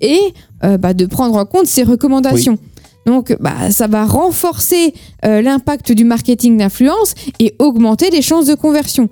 et 0.00 0.20
euh, 0.64 0.78
bah, 0.78 0.94
de 0.94 1.04
prendre 1.04 1.36
en 1.36 1.44
compte 1.44 1.66
ses 1.66 1.82
recommandations. 1.82 2.58
Donc, 3.04 3.36
bah, 3.40 3.70
ça 3.70 3.86
va 3.86 4.06
renforcer 4.06 4.94
euh, 5.24 5.42
l'impact 5.42 5.92
du 5.92 6.04
marketing 6.04 6.56
d'influence 6.56 7.14
et 7.38 7.54
augmenter 7.58 8.10
les 8.10 8.22
chances 8.22 8.46
de 8.46 8.54
conversion. 8.54 9.08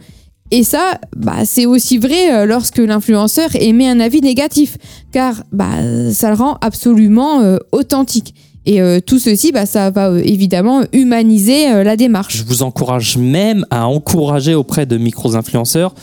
Et 0.51 0.65
ça, 0.65 0.99
bah, 1.15 1.45
c'est 1.45 1.67
aussi 1.67 1.99
vrai 1.99 2.33
euh, 2.33 2.47
lorsque 2.47 2.79
l'influenceur 2.79 3.51
émet 3.55 3.89
un 3.89 4.01
avis 4.01 4.21
négatif, 4.21 4.79
car 5.13 5.45
bah, 5.53 5.67
ça 6.13 6.31
le 6.31 6.37
rend 6.37 6.57
absolument 6.61 7.43
authentique. 7.73 8.35
Et 8.67 8.81
tout 9.03 9.19
ceci, 9.19 9.53
bah, 9.53 9.67
ça 9.67 9.91
va 9.91 10.19
évidemment 10.19 10.85
humaniser 10.95 11.85
la 11.85 11.97
démarche. 11.97 12.39
Je 12.39 12.45
vous 12.45 12.63
encourage 12.63 13.19
même 13.19 13.67
à 13.69 13.87
encourager 13.87 14.55
auprès 14.55 14.87
de 14.87 14.97
micro-influenceurs 14.97 15.95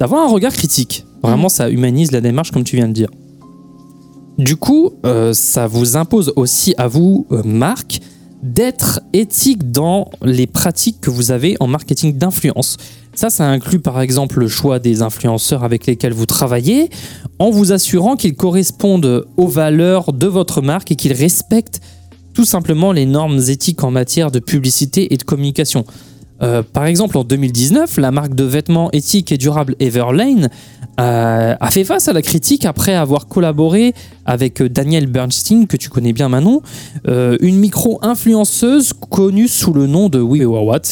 d'avoir 0.00 0.24
un 0.24 0.28
regard 0.28 0.52
critique. 0.52 1.04
Vraiment, 1.22 1.46
mmh. 1.46 1.50
ça 1.50 1.70
humanise 1.70 2.10
la 2.10 2.20
démarche, 2.20 2.50
comme 2.50 2.64
tu 2.64 2.74
viens 2.74 2.88
de 2.88 2.92
dire. 2.92 3.08
Du 4.38 4.54
coup, 4.54 4.92
euh, 5.04 5.32
ça 5.32 5.66
vous 5.66 5.96
impose 5.96 6.32
aussi 6.36 6.72
à 6.78 6.86
vous, 6.86 7.26
euh, 7.32 7.42
Marc, 7.44 8.00
d'être 8.44 9.00
éthique 9.12 9.72
dans 9.72 10.10
les 10.22 10.46
pratiques 10.46 11.00
que 11.00 11.10
vous 11.10 11.32
avez 11.32 11.56
en 11.58 11.66
marketing 11.66 12.16
d'influence. 12.16 12.76
Ça, 13.14 13.30
ça 13.30 13.48
inclut 13.48 13.80
par 13.80 14.00
exemple 14.00 14.38
le 14.38 14.46
choix 14.46 14.78
des 14.78 15.02
influenceurs 15.02 15.64
avec 15.64 15.86
lesquels 15.86 16.12
vous 16.12 16.26
travaillez, 16.26 16.88
en 17.40 17.50
vous 17.50 17.72
assurant 17.72 18.14
qu'ils 18.14 18.36
correspondent 18.36 19.26
aux 19.36 19.48
valeurs 19.48 20.12
de 20.12 20.28
votre 20.28 20.62
marque 20.62 20.92
et 20.92 20.94
qu'ils 20.94 21.14
respectent 21.14 21.80
tout 22.32 22.44
simplement 22.44 22.92
les 22.92 23.06
normes 23.06 23.40
éthiques 23.48 23.82
en 23.82 23.90
matière 23.90 24.30
de 24.30 24.38
publicité 24.38 25.12
et 25.12 25.16
de 25.16 25.24
communication. 25.24 25.84
Euh, 26.42 26.62
par 26.62 26.86
exemple, 26.86 27.18
en 27.18 27.24
2019, 27.24 27.96
la 27.98 28.10
marque 28.10 28.34
de 28.34 28.44
vêtements 28.44 28.90
éthique 28.92 29.32
et 29.32 29.36
durable 29.36 29.74
Everlane 29.80 30.50
euh, 31.00 31.54
a 31.58 31.70
fait 31.70 31.84
face 31.84 32.08
à 32.08 32.12
la 32.12 32.22
critique 32.22 32.64
après 32.64 32.94
avoir 32.94 33.26
collaboré 33.26 33.94
avec 34.24 34.62
Daniel 34.62 35.06
Bernstein, 35.06 35.66
que 35.66 35.76
tu 35.76 35.88
connais 35.88 36.12
bien 36.12 36.28
Manon, 36.28 36.62
euh, 37.08 37.36
une 37.40 37.56
micro-influenceuse 37.58 38.92
connue 39.10 39.48
sous 39.48 39.72
le 39.72 39.86
nom 39.86 40.08
de 40.08 40.20
We 40.20 40.44
What. 40.44 40.82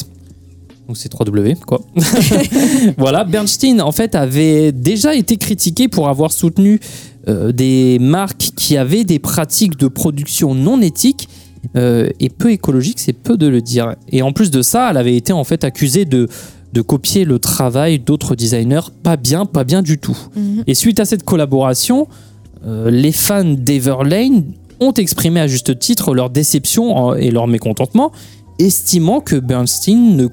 Donc 0.88 0.96
c'est 0.96 1.12
3W, 1.12 1.58
quoi. 1.60 1.80
voilà, 2.98 3.24
Bernstein, 3.24 3.80
en 3.80 3.92
fait, 3.92 4.14
avait 4.14 4.72
déjà 4.72 5.14
été 5.14 5.36
critiqué 5.36 5.88
pour 5.88 6.08
avoir 6.08 6.32
soutenu 6.32 6.80
des 7.52 7.98
marques 8.00 8.52
qui 8.54 8.76
avaient 8.76 9.02
des 9.02 9.18
pratiques 9.18 9.76
de 9.76 9.88
production 9.88 10.54
non 10.54 10.80
éthiques 10.80 11.28
euh, 11.76 12.08
et 12.20 12.28
peu 12.28 12.50
écologique, 12.50 13.00
c'est 13.00 13.12
peu 13.12 13.36
de 13.36 13.46
le 13.46 13.60
dire. 13.60 13.94
Et 14.10 14.22
en 14.22 14.32
plus 14.32 14.50
de 14.50 14.62
ça, 14.62 14.90
elle 14.90 14.96
avait 14.96 15.16
été 15.16 15.32
en 15.32 15.44
fait 15.44 15.64
accusée 15.64 16.04
de, 16.04 16.28
de 16.72 16.82
copier 16.82 17.24
le 17.24 17.38
travail 17.38 17.98
d'autres 17.98 18.34
designers, 18.34 18.90
pas 19.02 19.16
bien, 19.16 19.46
pas 19.46 19.64
bien 19.64 19.82
du 19.82 19.98
tout. 19.98 20.16
Mhm. 20.36 20.64
Et 20.66 20.74
suite 20.74 21.00
à 21.00 21.04
cette 21.04 21.24
collaboration, 21.24 22.08
euh, 22.66 22.90
les 22.90 23.12
fans 23.12 23.44
d'Everlane 23.44 24.44
ont 24.80 24.92
exprimé 24.92 25.40
à 25.40 25.46
juste 25.46 25.78
titre 25.78 26.14
leur 26.14 26.30
déception 26.30 27.14
et 27.14 27.30
leur 27.30 27.46
mécontentement, 27.46 28.12
estimant 28.58 29.20
que 29.20 29.36
Bernstein 29.36 30.16
ne 30.16 30.28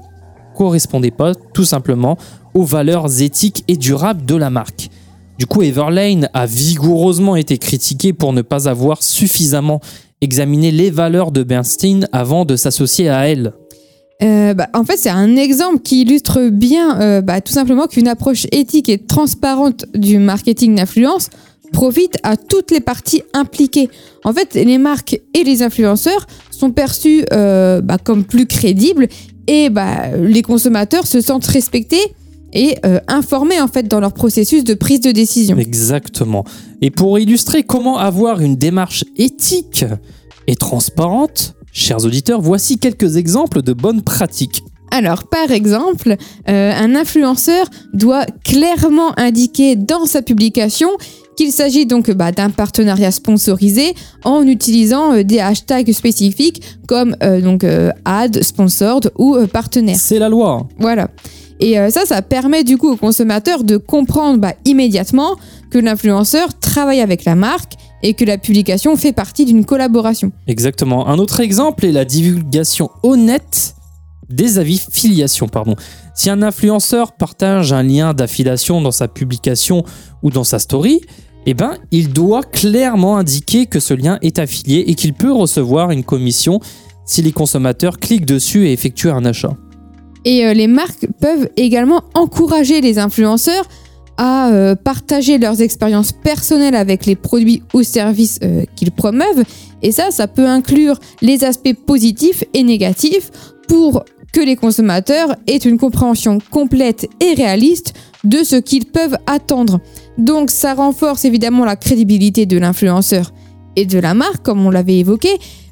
correspondait 0.55 1.11
pas 1.11 1.33
tout 1.53 1.65
simplement 1.65 2.17
aux 2.53 2.63
valeurs 2.63 3.21
éthiques 3.21 3.63
et 3.67 3.77
durables 3.77 4.25
de 4.25 4.35
la 4.35 4.49
marque. 4.49 4.89
Du 5.39 5.47
coup, 5.47 5.63
Everlane 5.63 6.29
a 6.33 6.45
vigoureusement 6.45 7.35
été 7.35 7.57
critiqué 7.57 8.13
pour 8.13 8.33
ne 8.33 8.41
pas 8.41 8.69
avoir 8.69 9.01
suffisamment 9.01 9.81
examiner 10.24 10.72
les 10.72 10.89
valeurs 10.89 11.32
de 11.32 11.44
Bernstein 11.44 12.08
avant 12.12 12.46
de 12.46 12.56
s'associer 12.56 13.10
à 13.10 13.27
elle 13.27 13.53
euh, 14.22 14.53
bah, 14.53 14.70
en 14.74 14.86
fait, 14.86 14.96
c'est 14.96 15.10
un 15.10 15.36
exemple 15.36 15.80
qui 15.80 16.01
illustre 16.03 16.50
bien 16.50 17.01
euh, 17.01 17.22
bah, 17.22 17.42
tout 17.42 17.51
simplement 17.51 17.88
qu'une 17.88 18.08
approche 18.08 18.48
éthique 18.51 18.88
et 18.88 18.98
transparente 18.98 19.86
du 19.94 20.18
marketing 20.18 20.75
d'influence 20.75 21.30
profite 21.74 22.18
à 22.24 22.38
toutes 22.38 22.72
les 22.72 22.80
parties 22.80 23.24
impliquées. 23.34 23.89
En 24.24 24.32
fait, 24.32 24.53
les 24.53 24.77
marques 24.77 25.20
et 25.34 25.44
les 25.44 25.62
influenceurs 25.62 26.27
sont 26.51 26.72
perçus 26.72 27.25
euh, 27.34 27.82
bah, 27.82 27.98
comme 28.01 28.24
plus 28.24 28.46
crédibles 28.46 29.08
et 29.48 29.68
les 30.22 30.42
consommateurs 30.42 31.06
se 31.06 31.20
sentent 31.20 31.48
respectés 31.48 32.13
et 32.53 32.77
informer 33.10 33.60
en 33.60 33.68
fait 33.68 33.89
dans 33.89 34.00
leur 34.00 34.13
processus 34.13 34.63
de 34.63 34.74
prise 34.74 35.01
de 35.01 35.12
décision. 35.12 35.58
Exactement. 35.58 36.46
Et 36.83 36.91
pour 36.91 37.17
illustrer 37.17 37.63
comment 37.63 37.97
avoir 37.97 38.41
une 38.41 38.57
démarche 38.57 39.05
éthique 39.15 39.85
et 40.47 40.55
transparente, 40.57 41.55
chers 41.71 42.03
auditeurs, 42.03 42.41
voici 42.41 42.77
quelques 42.77 43.15
exemples 43.15 43.61
de 43.61 43.71
bonnes 43.71 44.01
pratiques. 44.01 44.65
Alors, 44.91 45.23
par 45.29 45.51
exemple, 45.51 46.17
euh, 46.49 46.73
un 46.75 46.93
influenceur 46.93 47.67
doit 47.93 48.25
clairement 48.43 49.17
indiquer 49.17 49.77
dans 49.77 50.05
sa 50.05 50.21
publication 50.21 50.89
qu'il 51.37 51.53
s'agit 51.53 51.85
donc 51.85 52.11
bah, 52.11 52.33
d'un 52.33 52.49
partenariat 52.49 53.11
sponsorisé 53.11 53.93
en 54.25 54.45
utilisant 54.45 55.13
euh, 55.13 55.23
des 55.23 55.39
hashtags 55.39 55.93
spécifiques 55.93 56.61
comme 56.85 57.15
donc 57.41 57.65
ad, 58.03 58.43
sponsored 58.43 59.09
ou 59.17 59.37
partenaire. 59.47 59.95
C'est 59.97 60.19
la 60.19 60.27
loi. 60.27 60.67
Voilà. 60.79 61.07
Et 61.60 61.79
euh, 61.79 61.89
ça, 61.89 62.05
ça 62.05 62.22
permet 62.22 62.63
du 62.63 62.77
coup 62.77 62.91
au 62.91 62.98
consommateur 62.98 63.63
de 63.63 63.77
comprendre 63.77 64.39
bah, 64.39 64.53
immédiatement 64.65 65.36
que 65.69 65.77
l'influenceur 65.79 66.57
travaille 66.60 67.01
avec 67.01 67.25
la 67.25 67.36
marque 67.36 67.74
et 68.03 68.13
que 68.13 68.25
la 68.25 68.38
publication 68.38 68.95
fait 68.95 69.13
partie 69.13 69.45
d'une 69.45 69.65
collaboration. 69.65 70.31
Exactement. 70.48 71.07
Un 71.07 71.17
autre 71.17 71.39
exemple 71.39 71.86
est 71.86 71.91
la 71.91 72.05
divulgation 72.05 72.89
honnête 73.01 73.75
des 74.29 74.57
avis 74.57 74.81
filiation. 74.91 75.48
Pardon. 75.48 75.75
Si 76.15 76.29
un 76.29 76.41
influenceur 76.41 77.13
partage 77.13 77.74
un 77.74 77.83
lien 77.83 78.13
d'affiliation 78.13 78.81
dans 78.81 78.91
sa 78.91 79.07
publication 79.07 79.83
ou 80.22 80.29
dans 80.29 80.43
sa 80.43 80.60
story, 80.60 81.01
eh 81.45 81.53
ben, 81.53 81.77
il 81.91 82.13
doit 82.13 82.43
clairement 82.43 83.17
indiquer 83.17 83.65
que 83.65 83.79
ce 83.79 83.93
lien 83.93 84.17
est 84.22 84.39
affilié 84.39 84.86
et 84.88 84.95
qu'il 84.95 85.13
peut 85.13 85.31
recevoir 85.31 85.91
une 85.91 86.03
commission 86.03 86.60
si 87.05 87.22
les 87.22 87.31
consommateurs 87.31 88.00
cliquent 88.00 88.25
dessus 88.25 88.67
et 88.67 88.74
effectuent 88.74 89.12
un 89.12 89.25
achat. 89.25 89.55
Et 90.25 90.46
euh, 90.46 90.53
les 90.53 90.68
marques 90.68 91.08
peuvent 91.20 91.50
également 91.58 92.01
encourager 92.13 92.82
les 92.82 93.00
influenceurs 93.00 93.68
à 94.18 94.50
euh, 94.51 94.75
partager 94.75 95.38
leurs 95.38 95.62
expériences 95.62 96.12
personnelles 96.12 96.75
avec 96.75 97.06
les 97.06 97.15
produits 97.15 97.63
ou 97.74 97.84
services 97.84 98.39
euh, 98.44 98.63
qu'ils 98.75 98.92
promeuvent. 98.92 99.44
Et 99.82 99.92
ça, 99.92 100.12
ça 100.12 100.27
peut 100.27 100.46
inclure 100.46 101.00
les 101.22 101.44
aspects 101.44 101.74
positifs 101.74 102.44
et 102.53 102.63
négatifs 102.63 103.32
pour 103.68 104.06
que 104.32 104.42
les 104.42 104.56
consommateurs 104.56 105.36
aient 105.48 105.58
une 105.58 105.77
compréhension 105.77 106.39
complète 106.51 107.08
et 107.20 107.34
réaliste 107.34 107.94
de 108.24 108.44
ce 108.44 108.56
qu'ils 108.56 108.86
peuvent 108.86 109.18
attendre. 109.27 109.80
Donc 110.18 110.50
ça 110.50 110.74
renforce 110.74 111.25
évidemment 111.25 111.65
la 111.65 111.75
crédibilité 111.75 112.46
de 112.46 112.58
l'influenceur 112.58 113.32
et 113.75 113.86
de 113.86 114.00
la 114.00 114.13
marque, 114.13 114.44
comme 114.44 114.65
on 114.65 114.70
l'avait 114.70 114.98
évoqué, 114.98 115.30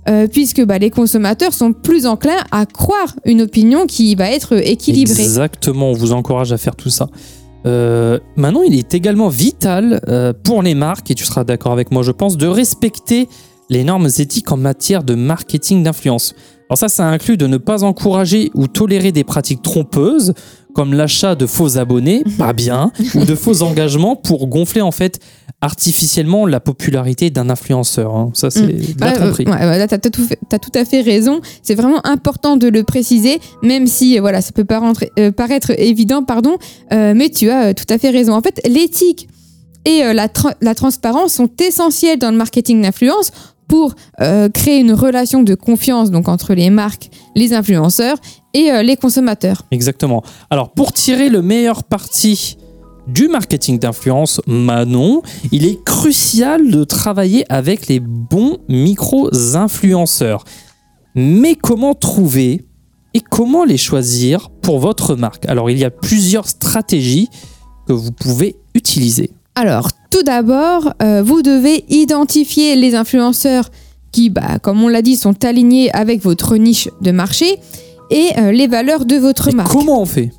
euh, 0.10 0.28
puisque 0.28 0.64
bah, 0.66 0.80
les 0.80 0.90
consommateurs 0.90 1.54
sont 1.54 1.74
plus 1.74 2.06
enclins 2.06 2.44
à 2.52 2.66
croire 2.66 3.16
une 3.26 3.42
opinion 3.42 3.86
qui 3.86 4.16
va 4.16 4.32
être 4.32 4.54
équilibrée. 4.54 5.22
Exactement, 5.22 5.92
on 5.92 5.94
vous 5.94 6.12
encourage 6.12 6.52
à 6.52 6.58
faire 6.58 6.76
tout 6.76 6.90
ça. 6.90 7.08
Euh, 7.66 8.20
maintenant, 8.36 8.64
il 8.64 8.76
est 8.76 8.94
également 8.94 9.30
vital 9.30 10.02
euh, 10.08 10.34
pour 10.34 10.64
les 10.64 10.74
marques, 10.74 11.12
et 11.12 11.16
tu 11.16 11.26
seras 11.26 11.44
d'accord 11.44 11.72
avec 11.72 11.92
moi, 11.92 12.02
je 12.02 12.12
pense, 12.12 12.38
de 12.38 12.48
respecter 12.48 13.30
les 13.70 13.84
normes 13.84 14.08
éthiques 14.18 14.52
en 14.52 14.58
matière 14.58 15.04
de 15.04 15.16
marketing 15.16 15.84
d'influence. 15.84 16.34
Alors 16.70 16.78
ça, 16.78 16.90
ça 16.90 17.08
inclut 17.08 17.38
de 17.38 17.48
ne 17.48 17.58
pas 17.58 17.84
encourager 17.84 18.50
ou 18.54 18.68
tolérer 18.68 19.12
des 19.12 19.24
pratiques 19.24 19.62
trompeuses, 19.62 20.34
comme 20.74 20.94
l'achat 20.94 21.36
de 21.36 21.46
faux 21.46 21.78
abonnés, 21.78 22.24
pas 22.38 22.54
bien, 22.54 22.92
ou 23.16 23.26
de 23.26 23.36
faux 23.36 23.62
engagements 23.64 24.16
pour 24.16 24.48
gonfler 24.48 24.82
en 24.82 24.92
fait 24.92 25.20
artificiellement 25.64 26.46
la 26.48 26.60
popularité 26.60 27.30
d'un 27.30 27.50
influenceur. 27.50 28.16
hein. 28.16 28.32
Ça, 28.34 28.50
c'est 28.50 28.66
de 28.68 29.00
la 29.00 29.08
Ouais, 29.08 29.14
tromperie. 29.16 29.46
ouais, 29.46 29.52
ouais, 29.52 29.78
là, 29.78 29.88
t'as 29.88 30.00
tout, 30.00 30.28
t'as 30.50 30.58
tout 30.58 30.72
à 30.74 30.86
fait 30.86 31.02
raison. 31.02 31.40
C'est 31.62 31.76
vraiment 31.76 32.06
important 32.06 32.58
de 32.58 32.68
le 32.68 32.84
préciser, 32.84 33.40
même 33.62 33.86
si 33.88 34.18
euh, 34.18 34.22
voilà, 34.22 34.42
ça 34.42 34.52
peut 34.54 34.66
pas 34.66 34.80
rentrer- 34.80 35.12
euh, 35.20 35.32
paraître 35.32 35.72
évident, 35.80 36.24
pardon. 36.24 36.58
euh, 36.94 37.14
mais 37.16 37.30
tu 37.30 37.50
as 37.52 37.74
tout 37.76 37.86
à 37.90 37.98
fait 38.00 38.10
raison. 38.10 38.34
En 38.34 38.42
fait, 38.42 38.60
l'éthique 38.68 39.28
et 39.86 40.02
la, 40.14 40.28
tra- 40.28 40.56
la 40.62 40.76
transparence 40.76 41.34
sont 41.34 41.50
essentielles 41.60 42.20
dans 42.20 42.32
le 42.32 42.38
marketing 42.38 42.82
d'influence 42.82 43.32
pour 43.72 43.96
euh, 44.20 44.50
créer 44.50 44.80
une 44.80 44.92
relation 44.92 45.44
de 45.44 45.56
confiance 45.56 46.12
donc 46.12 46.28
entre 46.28 46.54
les 46.54 46.70
marques, 46.70 47.10
les 47.38 47.54
influenceurs 47.54 48.18
et 48.54 48.70
euh, 48.70 48.84
les 48.84 48.98
consommateurs. 48.98 49.64
Exactement. 49.72 50.24
Alors, 50.50 50.74
pour 50.74 50.92
tirer 50.92 51.30
le 51.30 51.42
meilleur 51.42 51.86
parti 51.86 52.58
du 53.08 53.30
marketing 53.30 53.80
d'influence 53.80 54.42
Manon, 54.46 55.22
il 55.54 55.66
est 55.66 55.82
crucial 55.86 56.70
de 56.70 56.84
travailler 56.84 57.46
avec 57.48 57.88
les 57.88 58.02
bons 58.02 58.58
micro-influenceurs. 58.68 60.44
Mais 61.16 61.56
comment 61.56 61.94
trouver 61.94 62.66
et 63.14 63.22
comment 63.22 63.64
les 63.64 63.78
choisir 63.78 64.50
pour 64.50 64.80
votre 64.80 65.16
marque? 65.16 65.46
Alors, 65.48 65.70
il 65.70 65.78
y 65.78 65.86
a 65.86 65.92
plusieurs 65.92 66.50
stratégies 66.50 67.30
que 67.88 67.94
vous 67.94 68.12
pouvez 68.12 68.58
utiliser. 68.76 69.32
Alors, 69.56 69.92
tout 70.12 70.24
d'abord, 70.24 70.94
euh, 71.02 71.24
vous 71.24 71.42
devez 71.42 71.86
identifier 71.90 72.76
les 72.76 72.94
influenceurs 72.96 73.70
qui, 74.12 74.30
bah, 74.30 74.60
comme 74.62 74.84
on 74.84 74.88
l'a 74.88 75.02
dit, 75.02 75.16
sont 75.16 75.44
alignés 75.44 75.92
avec 75.94 76.22
votre 76.22 76.58
niche 76.58 76.90
de 77.02 77.12
marché 77.12 77.60
et 78.10 78.28
euh, 78.38 78.52
les 78.52 78.68
valeurs 78.68 79.06
de 79.06 79.16
votre 79.16 79.48
Et 79.50 79.56
marque. 79.56 79.72
comment 79.72 80.02
on 80.02 80.06
fait? 80.06 80.32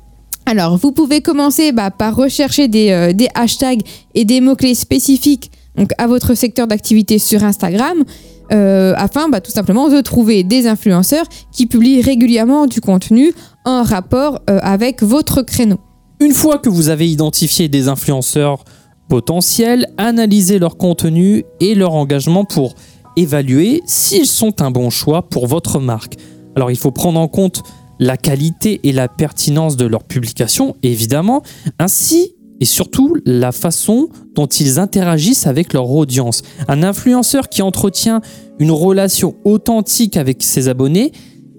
Alors, 0.45 0.77
vous 0.77 0.91
pouvez 0.91 1.21
commencer 1.21 1.71
bah, 1.71 1.89
par 1.89 2.15
rechercher 2.15 2.67
des, 2.67 2.91
euh, 2.91 3.13
des 3.13 3.27
hashtags 3.33 3.81
et 4.13 4.25
des 4.25 4.41
mots-clés 4.41 4.75
spécifiques 4.75 5.51
donc, 5.75 5.89
à 5.97 6.05
votre 6.05 6.35
secteur 6.35 6.67
d'activité 6.67 7.17
sur 7.17 7.43
Instagram, 7.43 8.03
euh, 8.51 8.93
afin 8.95 9.29
bah, 9.29 9.41
tout 9.41 9.51
simplement 9.51 9.89
de 9.89 10.01
trouver 10.01 10.43
des 10.43 10.67
influenceurs 10.67 11.25
qui 11.51 11.65
publient 11.65 12.01
régulièrement 12.01 12.67
du 12.67 12.79
contenu 12.79 13.33
en 13.65 13.81
rapport 13.81 14.41
avec 14.45 15.01
votre 15.01 15.41
créneau. 15.41 15.79
Une 16.19 16.33
fois 16.33 16.59
que 16.59 16.69
vous 16.69 16.89
avez 16.89 17.09
identifié 17.09 17.69
des 17.69 17.87
influenceurs 17.87 18.65
potentiels, 19.09 19.87
analysez 19.97 20.59
leur 20.59 20.77
contenu 20.77 21.43
et 21.59 21.75
leur 21.75 21.93
engagement 21.93 22.45
pour 22.45 22.75
évaluer 23.15 23.81
s'ils 23.85 24.25
sont 24.25 24.61
un 24.61 24.71
bon 24.71 24.89
choix 24.89 25.23
pour 25.23 25.47
votre 25.47 25.79
marque. 25.79 26.15
Alors 26.55 26.71
il 26.71 26.77
faut 26.77 26.91
prendre 26.91 27.19
en 27.19 27.27
compte 27.27 27.63
la 27.99 28.17
qualité 28.17 28.79
et 28.83 28.91
la 28.91 29.07
pertinence 29.07 29.77
de 29.77 29.85
leurs 29.85 30.03
publications, 30.03 30.75
évidemment, 30.83 31.43
ainsi 31.79 32.35
et 32.59 32.65
surtout 32.65 33.17
la 33.25 33.51
façon 33.51 34.09
dont 34.35 34.45
ils 34.45 34.79
interagissent 34.79 35.47
avec 35.47 35.73
leur 35.73 35.89
audience. 35.89 36.43
Un 36.67 36.83
influenceur 36.83 37.49
qui 37.49 37.61
entretient 37.61 38.21
une 38.59 38.71
relation 38.71 39.35
authentique 39.43 40.17
avec 40.17 40.43
ses 40.43 40.69
abonnés, 40.69 41.11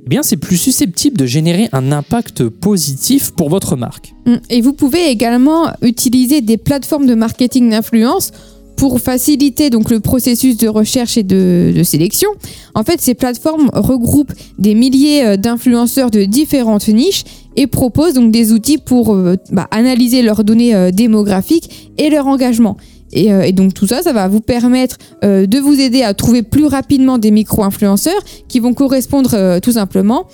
eh 0.05 0.09
bien 0.09 0.23
c'est 0.23 0.37
plus 0.37 0.57
susceptible 0.57 1.17
de 1.17 1.27
générer 1.27 1.69
un 1.73 1.91
impact 1.93 2.49
positif 2.49 3.33
pour 3.33 3.49
votre 3.49 3.77
marque. 3.77 4.15
Mm. 4.27 4.37
Et 4.51 4.61
vous 4.61 4.73
pouvez 4.73 5.09
également 5.09 5.73
utiliser 5.83 6.41
des 6.41 6.57
plateformes 6.57 7.07
de 7.07 7.15
marketing 7.15 7.71
d'influence 7.71 8.31
pour 8.77 9.01
faciliter 9.01 9.71
le 9.71 10.01
processus 10.01 10.57
de 10.57 10.69
recherche 10.69 11.17
et 11.17 11.23
de, 11.23 11.73
de 11.75 11.83
sélection. 11.83 12.29
En 12.75 12.83
fait, 12.83 13.01
ces 13.01 13.15
plateformes 13.15 13.71
regroupent 13.73 14.33
des 14.59 14.75
milliers 14.75 15.25
euh, 15.25 15.37
d'influenceurs 15.37 16.11
de 16.11 16.25
différentes 16.25 16.89
niches 16.89 17.25
et 17.57 17.67
proposent 17.67 18.15
donc 18.15 18.33
des 18.33 18.53
outils 18.53 18.79
pour 18.79 19.15
euh, 19.15 19.37
bah, 19.53 19.69
analyser 19.71 20.23
leurs 20.23 20.45
données 20.45 20.75
euh, 20.75 20.91
démographiques 20.91 21.93
et 21.99 22.11
leur 22.11 22.27
engagement. 22.27 22.77
Et, 23.15 23.33
euh, 23.33 23.43
et 23.43 23.53
donc 23.53 23.73
tout 23.73 23.87
ça, 23.87 24.03
ça 24.03 24.13
va 24.13 24.29
vous 24.29 24.41
permettre 24.41 24.99
euh, 25.25 25.47
de 25.47 25.59
vous 25.59 25.81
aider 25.81 26.03
à 26.03 26.13
trouver 26.15 26.43
plus 26.43 26.67
rapidement 26.67 27.17
des 27.19 27.31
micro-influenceurs 27.31 28.23
qui 28.49 28.61
vont 28.61 28.75
correspondre 28.75 29.31
euh, 29.35 29.61
tout 29.61 29.73
simplement 29.73 30.27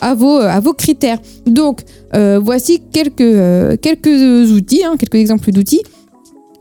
à 0.00 0.14
vos, 0.14 0.36
à 0.38 0.60
vos 0.60 0.72
critères. 0.74 1.18
Donc, 1.46 1.80
voici 2.12 2.80
quelques, 2.92 3.80
quelques 3.80 4.50
outils, 4.52 4.84
hein, 4.84 4.94
quelques 4.96 5.16
exemples 5.16 5.50
d'outils. 5.50 5.82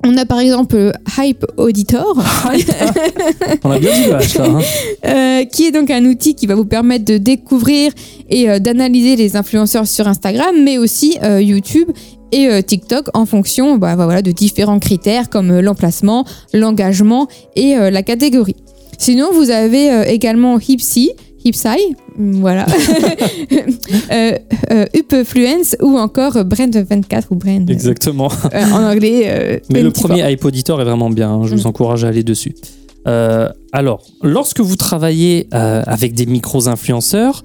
On 0.05 0.15
a 0.15 0.25
par 0.25 0.39
exemple 0.39 0.93
Hype 1.17 1.45
Auditor, 1.57 2.17
On 3.63 3.71
a 3.71 3.79
bien 3.79 3.91
dit 3.93 4.09
là. 4.09 4.19
hein. 4.39 4.59
euh, 5.05 5.45
qui 5.45 5.65
est 5.65 5.71
donc 5.71 5.89
un 5.89 6.05
outil 6.05 6.35
qui 6.35 6.45
va 6.45 6.55
vous 6.55 6.65
permettre 6.65 7.03
de 7.05 7.17
découvrir 7.17 7.91
et 8.29 8.49
euh, 8.49 8.59
d'analyser 8.59 9.15
les 9.15 9.35
influenceurs 9.35 9.87
sur 9.87 10.07
Instagram, 10.07 10.55
mais 10.63 10.77
aussi 10.77 11.17
euh, 11.23 11.41
YouTube 11.41 11.89
et 12.31 12.47
euh, 12.47 12.61
TikTok 12.61 13.07
en 13.13 13.25
fonction 13.25 13.77
bah, 13.77 13.95
voilà, 13.95 14.21
de 14.21 14.31
différents 14.31 14.79
critères 14.79 15.29
comme 15.29 15.51
euh, 15.51 15.61
l'emplacement, 15.61 16.25
l'engagement 16.53 17.27
et 17.55 17.75
euh, 17.77 17.89
la 17.89 18.03
catégorie. 18.03 18.55
Sinon, 18.97 19.27
vous 19.33 19.51
avez 19.51 19.91
euh, 19.91 20.03
également 20.05 20.59
Hipsy, 20.59 21.11
Hipsy, 21.45 21.95
voilà, 22.17 22.65
euh, 24.11 24.31
euh, 24.71 24.85
Upfluence 24.95 25.75
ou 25.81 25.97
encore 25.97 26.43
Brand 26.45 26.75
24 26.75 27.27
ou 27.31 27.35
Brand 27.35 27.69
Exactement. 27.69 28.29
en 28.53 28.83
anglais. 28.83 29.61
Mais 29.69 29.81
le 29.81 29.89
24. 29.89 30.07
premier 30.07 30.31
Hype 30.31 30.43
Auditor 30.43 30.81
est 30.81 30.85
vraiment 30.85 31.09
bien. 31.09 31.29
hein. 31.31 31.41
Je 31.45 31.55
vous 31.55 31.63
Mm. 31.63 31.67
encourage 31.67 32.03
à 32.05 32.07
aller 32.09 32.23
dessus. 32.23 32.55
Alors, 33.71 34.01
lorsque 34.21 34.59
vous 34.59 34.75
travaillez 34.75 35.47
avec 35.51 36.13
des 36.13 36.25
micros-influenceurs, 36.25 37.43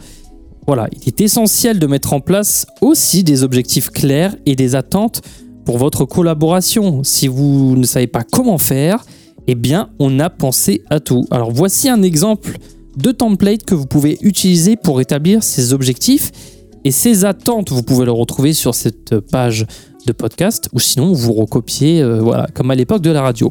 voilà, 0.66 0.88
il 0.92 1.08
est 1.08 1.20
essentiel 1.20 1.78
de 1.78 1.86
mettre 1.86 2.12
en 2.12 2.20
place 2.20 2.66
aussi 2.80 3.24
des 3.24 3.42
objectifs 3.42 3.90
clairs 3.90 4.36
et 4.46 4.54
des 4.54 4.74
attentes 4.74 5.22
pour 5.64 5.78
votre 5.78 6.04
collaboration. 6.04 7.02
Si 7.04 7.28
vous 7.28 7.76
ne 7.76 7.84
savez 7.84 8.06
pas 8.06 8.22
comment 8.22 8.58
faire, 8.58 9.04
eh 9.46 9.54
bien, 9.54 9.90
on 9.98 10.20
a 10.20 10.30
pensé 10.30 10.82
à 10.90 11.00
tout. 11.00 11.26
Alors, 11.30 11.50
voici 11.50 11.88
un 11.88 12.02
exemple 12.02 12.58
de 12.96 13.10
template 13.10 13.64
que 13.64 13.74
vous 13.74 13.86
pouvez 13.86 14.18
utiliser 14.22 14.76
pour 14.76 15.00
établir 15.00 15.42
ces 15.42 15.72
objectifs 15.72 16.30
et 16.84 16.90
ces 16.90 17.24
attentes. 17.24 17.70
Vous 17.70 17.82
pouvez 17.82 18.04
le 18.04 18.12
retrouver 18.12 18.52
sur 18.52 18.74
cette 18.74 19.18
page 19.18 19.66
de 20.06 20.12
podcast 20.12 20.68
ou 20.72 20.80
sinon 20.80 21.12
vous 21.12 21.32
recopiez, 21.32 22.02
euh, 22.02 22.20
voilà, 22.20 22.46
comme 22.54 22.70
à 22.70 22.74
l'époque 22.74 23.02
de 23.02 23.10
la 23.10 23.22
radio. 23.22 23.50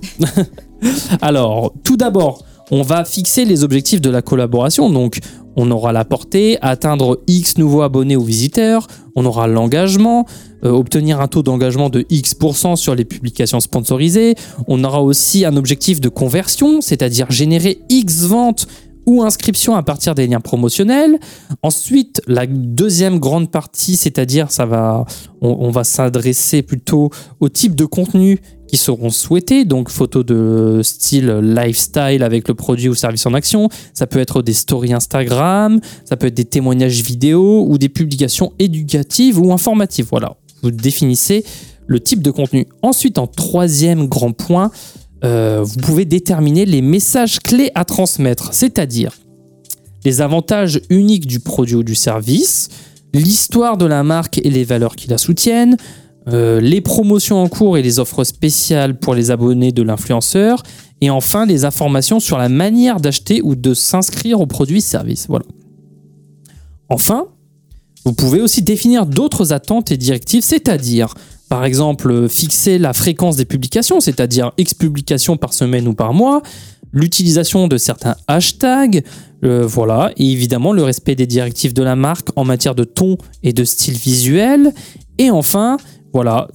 Alors, 1.21 1.73
tout 1.83 1.97
d'abord, 1.97 2.43
on 2.71 2.83
va 2.83 3.03
fixer 3.03 3.45
les 3.45 3.63
objectifs 3.63 4.01
de 4.01 4.09
la 4.09 4.21
collaboration. 4.21 4.89
Donc, 4.89 5.19
on 5.55 5.69
aura 5.71 5.91
la 5.91 6.05
portée, 6.05 6.57
atteindre 6.61 7.21
X 7.27 7.57
nouveaux 7.57 7.81
abonnés 7.81 8.15
ou 8.15 8.23
visiteurs, 8.23 8.87
on 9.15 9.25
aura 9.25 9.47
l'engagement, 9.47 10.25
euh, 10.63 10.69
obtenir 10.69 11.19
un 11.19 11.27
taux 11.27 11.43
d'engagement 11.43 11.89
de 11.89 12.05
X% 12.09 12.75
sur 12.75 12.95
les 12.95 13.05
publications 13.05 13.59
sponsorisées, 13.59 14.35
on 14.67 14.83
aura 14.83 15.01
aussi 15.01 15.45
un 15.45 15.55
objectif 15.57 15.99
de 16.01 16.09
conversion, 16.09 16.81
c'est-à-dire 16.81 17.29
générer 17.31 17.79
X 17.89 18.23
ventes 18.23 18.67
ou 19.07 19.23
inscription 19.23 19.75
à 19.75 19.81
partir 19.81 20.13
des 20.13 20.27
liens 20.27 20.39
promotionnels. 20.39 21.19
Ensuite, 21.63 22.21
la 22.27 22.45
deuxième 22.45 23.19
grande 23.19 23.49
partie, 23.49 23.95
c'est-à-dire 23.95 24.51
ça 24.51 24.67
va, 24.67 25.05
on 25.41 25.71
va 25.71 25.83
s'adresser 25.83 26.61
plutôt 26.61 27.09
au 27.39 27.49
type 27.49 27.75
de 27.75 27.85
contenu 27.85 28.39
qui 28.71 28.77
seront 28.77 29.09
souhaités, 29.09 29.65
donc 29.65 29.89
photos 29.89 30.25
de 30.25 30.79
style 30.81 31.27
lifestyle 31.41 32.23
avec 32.23 32.47
le 32.47 32.53
produit 32.53 32.87
ou 32.87 32.95
service 32.95 33.25
en 33.25 33.33
action. 33.33 33.67
Ça 33.93 34.07
peut 34.07 34.19
être 34.19 34.41
des 34.41 34.53
stories 34.53 34.93
Instagram, 34.93 35.81
ça 36.05 36.15
peut 36.15 36.27
être 36.27 36.33
des 36.33 36.45
témoignages 36.45 37.01
vidéo 37.01 37.65
ou 37.67 37.77
des 37.77 37.89
publications 37.89 38.53
éducatives 38.59 39.37
ou 39.41 39.51
informatives. 39.51 40.07
Voilà, 40.09 40.37
vous 40.63 40.71
définissez 40.71 41.43
le 41.85 41.99
type 41.99 42.21
de 42.21 42.31
contenu. 42.31 42.65
Ensuite, 42.81 43.17
en 43.17 43.27
troisième 43.27 44.07
grand 44.07 44.31
point, 44.31 44.71
euh, 45.25 45.61
vous 45.61 45.79
pouvez 45.81 46.05
déterminer 46.05 46.65
les 46.65 46.81
messages 46.81 47.39
clés 47.39 47.71
à 47.75 47.83
transmettre, 47.83 48.53
c'est-à-dire 48.53 49.11
les 50.05 50.21
avantages 50.21 50.79
uniques 50.89 51.27
du 51.27 51.41
produit 51.41 51.75
ou 51.75 51.83
du 51.83 51.93
service, 51.95 52.69
l'histoire 53.13 53.75
de 53.75 53.85
la 53.85 54.03
marque 54.03 54.37
et 54.37 54.49
les 54.49 54.63
valeurs 54.63 54.95
qui 54.95 55.09
la 55.09 55.17
soutiennent, 55.17 55.75
euh, 56.27 56.61
les 56.61 56.81
promotions 56.81 57.41
en 57.41 57.47
cours 57.47 57.77
et 57.77 57.81
les 57.81 57.99
offres 57.99 58.23
spéciales 58.23 58.99
pour 58.99 59.15
les 59.15 59.31
abonnés 59.31 59.71
de 59.71 59.81
l'influenceur, 59.81 60.63
et 61.01 61.09
enfin 61.09 61.45
les 61.45 61.65
informations 61.65 62.19
sur 62.19 62.37
la 62.37 62.49
manière 62.49 62.99
d'acheter 62.99 63.41
ou 63.43 63.55
de 63.55 63.73
s'inscrire 63.73 64.39
au 64.39 64.45
produit 64.45 64.81
service. 64.81 65.25
Voilà. 65.27 65.45
Enfin, 66.89 67.25
vous 68.05 68.13
pouvez 68.13 68.41
aussi 68.41 68.61
définir 68.61 69.05
d'autres 69.05 69.53
attentes 69.53 69.91
et 69.91 69.97
directives, 69.97 70.43
c'est-à-dire, 70.43 71.13
par 71.49 71.65
exemple, 71.65 72.29
fixer 72.29 72.77
la 72.77 72.93
fréquence 72.93 73.35
des 73.35 73.45
publications, 73.45 73.99
c'est-à-dire 73.99 74.51
X 74.57 74.73
publications 74.73 75.37
par 75.37 75.53
semaine 75.53 75.87
ou 75.87 75.93
par 75.93 76.13
mois, 76.13 76.41
l'utilisation 76.93 77.67
de 77.67 77.77
certains 77.77 78.15
hashtags, 78.27 79.03
euh, 79.43 79.65
voilà, 79.65 80.11
et 80.17 80.31
évidemment 80.31 80.73
le 80.73 80.83
respect 80.83 81.15
des 81.15 81.27
directives 81.27 81.73
de 81.73 81.83
la 81.83 81.95
marque 81.95 82.29
en 82.35 82.43
matière 82.43 82.75
de 82.75 82.83
ton 82.83 83.17
et 83.43 83.53
de 83.53 83.63
style 83.63 83.95
visuel, 83.95 84.73
et 85.17 85.31
enfin, 85.31 85.77
voilà, 86.13 86.47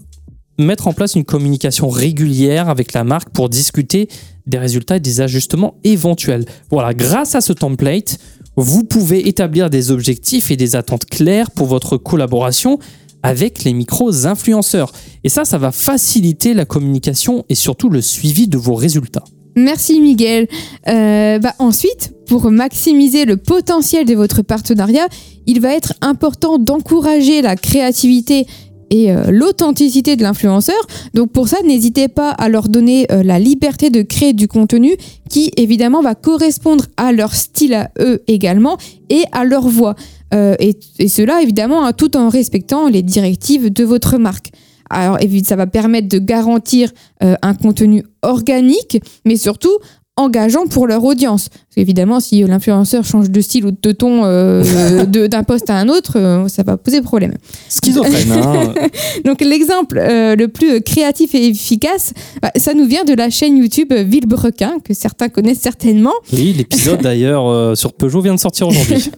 mettre 0.58 0.88
en 0.88 0.92
place 0.92 1.14
une 1.14 1.24
communication 1.24 1.88
régulière 1.88 2.68
avec 2.68 2.92
la 2.92 3.04
marque 3.04 3.30
pour 3.30 3.48
discuter 3.48 4.08
des 4.46 4.58
résultats 4.58 4.96
et 4.96 5.00
des 5.00 5.20
ajustements 5.20 5.74
éventuels. 5.84 6.44
Voilà, 6.70 6.94
grâce 6.94 7.34
à 7.34 7.40
ce 7.40 7.52
template, 7.52 8.18
vous 8.56 8.84
pouvez 8.84 9.28
établir 9.28 9.68
des 9.68 9.90
objectifs 9.90 10.50
et 10.50 10.56
des 10.56 10.76
attentes 10.76 11.04
claires 11.04 11.50
pour 11.50 11.66
votre 11.66 11.96
collaboration 11.96 12.78
avec 13.22 13.64
les 13.64 13.72
micros-influenceurs. 13.72 14.92
Et 15.24 15.28
ça, 15.28 15.44
ça 15.44 15.58
va 15.58 15.72
faciliter 15.72 16.54
la 16.54 16.64
communication 16.64 17.44
et 17.48 17.54
surtout 17.54 17.90
le 17.90 18.00
suivi 18.00 18.46
de 18.48 18.56
vos 18.56 18.74
résultats. 18.74 19.24
Merci 19.56 20.00
Miguel. 20.00 20.48
Euh, 20.86 21.38
bah, 21.38 21.54
ensuite, 21.58 22.12
pour 22.26 22.50
maximiser 22.50 23.24
le 23.24 23.38
potentiel 23.38 24.04
de 24.04 24.14
votre 24.14 24.42
partenariat, 24.42 25.08
il 25.46 25.60
va 25.60 25.74
être 25.74 25.94
important 26.02 26.58
d'encourager 26.58 27.40
la 27.40 27.56
créativité 27.56 28.46
et 28.90 29.12
euh, 29.12 29.30
l'authenticité 29.30 30.16
de 30.16 30.22
l'influenceur. 30.22 30.76
Donc 31.14 31.32
pour 31.32 31.48
ça, 31.48 31.58
n'hésitez 31.64 32.08
pas 32.08 32.30
à 32.30 32.48
leur 32.48 32.68
donner 32.68 33.06
euh, 33.10 33.22
la 33.22 33.38
liberté 33.38 33.90
de 33.90 34.02
créer 34.02 34.32
du 34.32 34.48
contenu 34.48 34.96
qui 35.28 35.50
évidemment 35.56 36.02
va 36.02 36.14
correspondre 36.14 36.86
à 36.96 37.12
leur 37.12 37.34
style 37.34 37.74
à 37.74 37.90
eux 38.00 38.22
également 38.26 38.76
et 39.10 39.24
à 39.32 39.44
leur 39.44 39.68
voix. 39.68 39.94
Euh, 40.34 40.56
et, 40.58 40.76
cela 41.08 41.42
évidemment 41.42 41.84
hein, 41.84 41.92
tout 41.92 42.16
en 42.16 42.28
respectant 42.28 42.88
les 42.88 43.02
directives 43.02 43.72
de 43.72 43.84
votre 43.84 44.18
marque. 44.18 44.50
Alors 44.90 45.20
évidemment, 45.20 45.48
ça 45.48 45.56
va 45.56 45.66
permettre 45.66 46.08
de 46.08 46.18
garantir 46.18 46.92
un 47.20 47.54
contenu 47.54 48.04
organique, 48.22 49.02
mais 49.24 49.36
surtout 49.36 49.76
engageant 50.16 50.66
pour 50.66 50.86
leur 50.86 51.04
audience. 51.04 51.50
Parce 51.50 51.76
qu'évidemment, 51.76 52.20
si 52.20 52.42
l'influenceur 52.42 53.04
change 53.04 53.30
de 53.30 53.40
style 53.42 53.66
ou 53.66 53.70
de 53.70 53.92
ton 53.92 54.24
euh, 54.24 55.04
d'un 55.28 55.42
poste 55.42 55.68
à 55.68 55.74
un 55.76 55.88
autre, 55.88 56.14
euh, 56.16 56.48
ça 56.48 56.62
va 56.62 56.78
poser 56.78 57.02
problème. 57.02 57.34
Schizophrène, 57.68 58.32
hein 58.32 58.74
Donc 59.24 59.42
l'exemple 59.42 59.98
euh, 59.98 60.34
le 60.34 60.48
plus 60.48 60.80
créatif 60.80 61.34
et 61.34 61.48
efficace, 61.48 62.14
bah, 62.40 62.50
ça 62.56 62.72
nous 62.72 62.86
vient 62.86 63.04
de 63.04 63.12
la 63.12 63.28
chaîne 63.28 63.58
YouTube 63.58 63.92
Villebrequin, 63.92 64.78
que 64.82 64.94
certains 64.94 65.28
connaissent 65.28 65.60
certainement. 65.60 66.14
Oui, 66.32 66.54
l'épisode 66.56 67.00
d'ailleurs 67.02 67.76
sur 67.76 67.92
Peugeot 67.92 68.22
vient 68.22 68.34
de 68.34 68.40
sortir 68.40 68.68
aujourd'hui. 68.68 69.10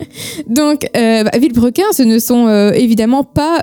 Donc 0.48 0.88
bah, 0.92 1.30
Villebrequin, 1.38 1.84
ce 1.92 2.02
ne 2.02 2.18
sont 2.18 2.48
évidemment 2.72 3.22
pas 3.22 3.62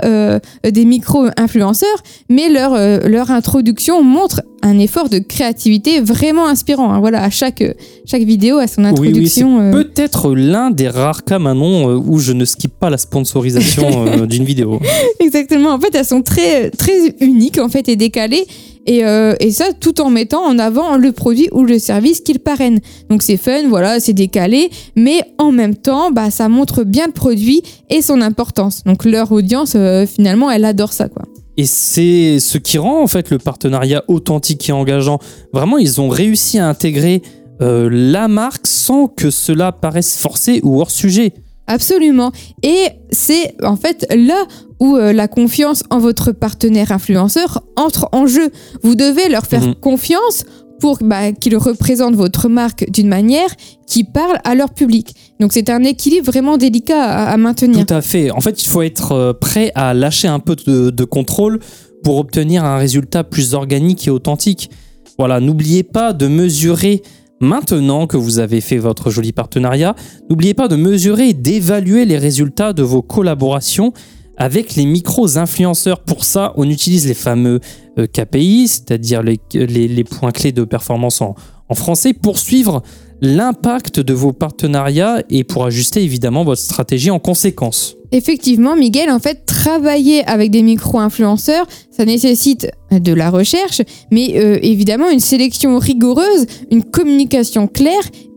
des 0.63 0.85
micro-influenceurs, 0.85 2.01
mais 2.29 2.49
leur, 2.49 2.77
leur 3.07 3.31
introduction 3.31 4.03
montre 4.03 4.41
un 4.65 4.79
effort 4.79 5.09
de 5.09 5.19
créativité 5.19 6.01
vraiment 6.01 6.47
inspirant. 6.47 6.91
hein. 6.91 6.99
Voilà, 6.99 7.24
à 7.25 7.29
chaque, 7.31 7.63
chaque 8.05 8.21
vidéo 8.23 8.57
a 8.57 8.67
son 8.67 8.83
Oui, 8.83 9.11
oui, 9.13 9.27
c'est 9.27 9.41
introduction. 9.41 9.59
euh, 9.59 9.71
peut-être 9.71 10.33
l'un 10.35 10.69
des 10.69 10.87
rares 10.87 11.23
cas 11.23 11.39
maintenant 11.39 11.89
euh, 11.89 11.95
où 11.95 12.19
je 12.19 12.33
ne 12.33 12.45
skippe 12.45 12.77
pas 12.79 12.89
la 12.89 12.97
sponsorisation 12.97 14.05
euh, 14.07 14.25
d'une 14.27 14.43
vidéo. 14.45 14.79
Exactement. 15.19 15.71
En 15.71 15.79
fait, 15.79 15.93
elles 15.95 16.05
sont 16.05 16.21
très, 16.21 16.69
très 16.69 17.15
uniques 17.19 17.57
en 17.57 17.69
fait 17.69 17.89
et 17.89 17.95
décalées. 17.95 18.45
Et, 18.87 19.03
euh, 19.03 19.33
et 19.39 19.49
ça, 19.49 19.65
tout 19.79 19.99
en 19.99 20.11
mettant 20.11 20.43
en 20.43 20.59
avant 20.59 20.95
le 20.97 21.11
produit 21.11 21.49
ou 21.51 21.63
le 21.63 21.79
service 21.79 22.21
qu'ils 22.21 22.37
parrainent. 22.37 22.79
Donc 23.09 23.23
c'est 23.23 23.37
fun, 23.37 23.67
voilà, 23.67 23.99
c'est 23.99 24.13
décalé, 24.13 24.69
mais 24.95 25.21
en 25.39 25.51
même 25.51 25.73
temps, 25.75 26.11
bah, 26.11 26.29
ça 26.29 26.49
montre 26.49 26.83
bien 26.83 27.07
le 27.07 27.11
produit 27.11 27.63
et 27.89 28.03
son 28.03 28.21
importance. 28.21 28.83
Donc 28.85 29.03
leur 29.03 29.31
audience, 29.31 29.73
euh, 29.75 30.05
finalement, 30.05 30.51
elle 30.51 30.65
adore 30.65 30.93
ça, 30.93 31.09
quoi. 31.09 31.23
Et 31.57 31.65
c'est 31.65 32.39
ce 32.39 32.57
qui 32.57 32.77
rend 32.77 33.01
en 33.01 33.07
fait 33.07 33.29
le 33.29 33.37
partenariat 33.37 34.03
authentique 34.07 34.67
et 34.69 34.71
engageant. 34.73 35.19
Vraiment, 35.53 35.77
ils 35.77 36.01
ont 36.01 36.09
réussi 36.09 36.59
à 36.59 36.67
intégrer 36.67 37.21
euh, 37.61 37.89
la 37.91 38.27
marque 38.27 38.67
sans 38.67 39.07
que 39.07 39.31
cela 39.31 39.71
paraisse 39.71 40.17
forcé 40.17 40.59
ou 40.63 40.81
hors 40.81 40.91
sujet. 40.91 41.33
Absolument. 41.67 42.31
Et 42.61 42.89
c'est 43.11 43.55
en 43.63 43.75
fait 43.77 44.05
là 44.13 44.43
où 44.79 44.97
euh, 44.97 45.13
la 45.13 45.27
confiance 45.27 45.83
en 45.89 45.99
votre 45.99 46.31
partenaire 46.31 46.91
influenceur 46.91 47.63
entre 47.77 48.09
en 48.11 48.27
jeu. 48.27 48.51
Vous 48.83 48.95
devez 48.95 49.29
leur 49.29 49.45
faire 49.45 49.65
Mhm. 49.65 49.75
confiance 49.75 50.43
pour 50.81 50.97
bah, 51.01 51.31
qu'ils 51.31 51.55
représentent 51.55 52.15
votre 52.15 52.49
marque 52.49 52.89
d'une 52.91 53.07
manière 53.07 53.47
qui 53.87 54.03
parle 54.03 54.37
à 54.43 54.55
leur 54.55 54.73
public. 54.73 55.15
Donc 55.39 55.51
c'est 55.53 55.69
un 55.69 55.83
équilibre 55.83 56.25
vraiment 56.27 56.57
délicat 56.57 57.03
à, 57.03 57.37
maintenir. 57.37 57.85
Tout 57.85 57.93
à 57.93 58.01
fait. 58.01 58.31
En 58.31 58.39
fait, 58.39 58.63
il 58.63 58.67
faut 58.67 58.81
être 58.81 59.11
euh, 59.11 59.33
prêt 59.33 59.71
à 59.75 59.93
lâcher 59.93 60.27
un 60.27 60.39
peu 60.39 60.55
de, 60.55 61.03
contrôle 61.03 61.59
pour 62.03 62.17
obtenir 62.17 62.63
un 62.63 62.77
résultat 62.77 63.23
plus 63.23 63.53
organique 63.53 64.07
et 64.07 64.11
authentique. 64.11 64.69
Voilà, 65.17 65.39
n'oubliez 65.39 65.83
pas 65.83 66.13
de 66.13 66.27
mesurer 66.27 67.01
maintenant 67.41 68.07
que 68.07 68.15
vous 68.15 68.39
avez 68.39 68.61
fait 68.61 68.77
votre 68.77 69.11
joli 69.11 69.33
partenariat, 69.33 69.95
n'oubliez 70.29 70.53
pas 70.53 70.67
de 70.67 70.77
mesurer 70.77 71.29
et 71.29 71.33
d'évaluer 71.33 72.05
les 72.05 72.17
résultats 72.17 72.71
de 72.71 72.83
vos 72.83 73.01
collaborations 73.01 73.91
avec 74.37 74.75
les 74.75 74.85
micros-influenceurs. 74.85 75.99
Pour 75.99 76.23
ça, 76.23 76.53
on 76.55 76.69
utilise 76.69 77.07
les 77.07 77.13
fameux 77.13 77.59
euh, 77.99 78.07
KPI, 78.07 78.67
c'est-à-dire 78.67 79.21
les, 79.21 80.03
points 80.03 80.31
clés 80.31 80.53
de 80.53 80.63
performance 80.63 81.21
en 81.21 81.35
français, 81.73 82.13
pour 82.13 82.37
suivre 82.39 82.83
l'impact 83.21 83.99
de 83.99 84.13
vos 84.13 84.33
partenariats 84.33 85.21
et 85.29 85.43
pour 85.43 85.65
ajuster 85.65 86.03
évidemment 86.03 86.43
votre 86.43 86.61
stratégie 86.61 87.11
en 87.11 87.19
conséquence. 87.19 87.95
Effectivement, 88.11 88.75
Miguel, 88.75 89.09
en 89.09 89.19
fait, 89.19 89.45
travailler 89.45 90.23
avec 90.25 90.51
des 90.51 90.61
micro-influenceurs, 90.61 91.65
ça 91.91 92.05
nécessite 92.05 92.69
de 92.91 93.13
la 93.13 93.29
recherche, 93.29 93.81
mais 94.11 94.33
euh, 94.37 94.57
évidemment 94.61 95.09
une 95.09 95.19
sélection 95.19 95.77
rigoureuse, 95.79 96.45
une 96.71 96.83
communication 96.83 97.67
claire 97.67 97.93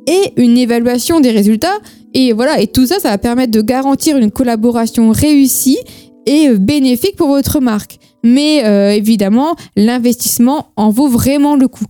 et 0.06 0.32
une 0.36 0.56
évaluation 0.56 1.20
des 1.20 1.30
résultats. 1.30 1.78
Et 2.14 2.32
voilà, 2.32 2.60
et 2.60 2.66
tout 2.66 2.86
ça, 2.86 2.98
ça 2.98 3.10
va 3.10 3.18
permettre 3.18 3.52
de 3.52 3.60
garantir 3.60 4.16
une 4.16 4.30
collaboration 4.30 5.10
réussie 5.10 5.78
et 6.26 6.48
euh, 6.48 6.56
bénéfique 6.56 7.16
pour 7.16 7.28
votre 7.28 7.60
marque. 7.60 7.98
Mais 8.24 8.64
euh, 8.64 8.90
évidemment, 8.90 9.54
l'investissement 9.76 10.68
en 10.76 10.90
vaut 10.90 11.08
vraiment 11.08 11.54
le 11.54 11.68
coup. 11.68 11.84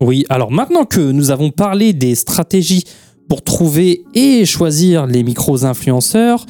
Oui, 0.00 0.24
alors 0.28 0.52
maintenant 0.52 0.84
que 0.84 1.00
nous 1.00 1.32
avons 1.32 1.50
parlé 1.50 1.92
des 1.92 2.14
stratégies 2.14 2.84
pour 3.28 3.42
trouver 3.42 4.04
et 4.14 4.46
choisir 4.46 5.08
les 5.08 5.24
micros-influenceurs, 5.24 6.46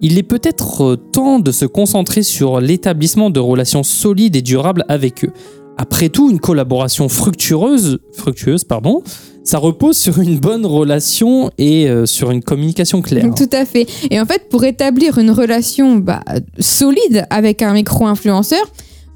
il 0.00 0.18
est 0.18 0.22
peut-être 0.22 0.84
euh, 0.84 0.96
temps 0.96 1.40
de 1.40 1.50
se 1.50 1.64
concentrer 1.64 2.22
sur 2.22 2.60
l'établissement 2.60 3.30
de 3.30 3.40
relations 3.40 3.82
solides 3.82 4.36
et 4.36 4.40
durables 4.40 4.84
avec 4.88 5.24
eux. 5.24 5.32
Après 5.78 6.10
tout, 6.10 6.30
une 6.30 6.38
collaboration 6.38 7.08
fructueuse, 7.08 7.98
fructueuse 8.12 8.62
pardon, 8.62 9.02
ça 9.42 9.58
repose 9.58 9.96
sur 9.98 10.20
une 10.20 10.38
bonne 10.38 10.64
relation 10.64 11.50
et 11.58 11.88
euh, 11.88 12.06
sur 12.06 12.30
une 12.30 12.40
communication 12.40 13.02
claire. 13.02 13.34
Tout 13.34 13.50
à 13.50 13.64
fait. 13.64 13.88
Et 14.12 14.20
en 14.20 14.26
fait, 14.26 14.48
pour 14.48 14.62
établir 14.62 15.18
une 15.18 15.32
relation 15.32 15.96
bah, 15.96 16.22
solide 16.60 17.26
avec 17.30 17.62
un 17.62 17.72
micro-influenceur, 17.72 18.64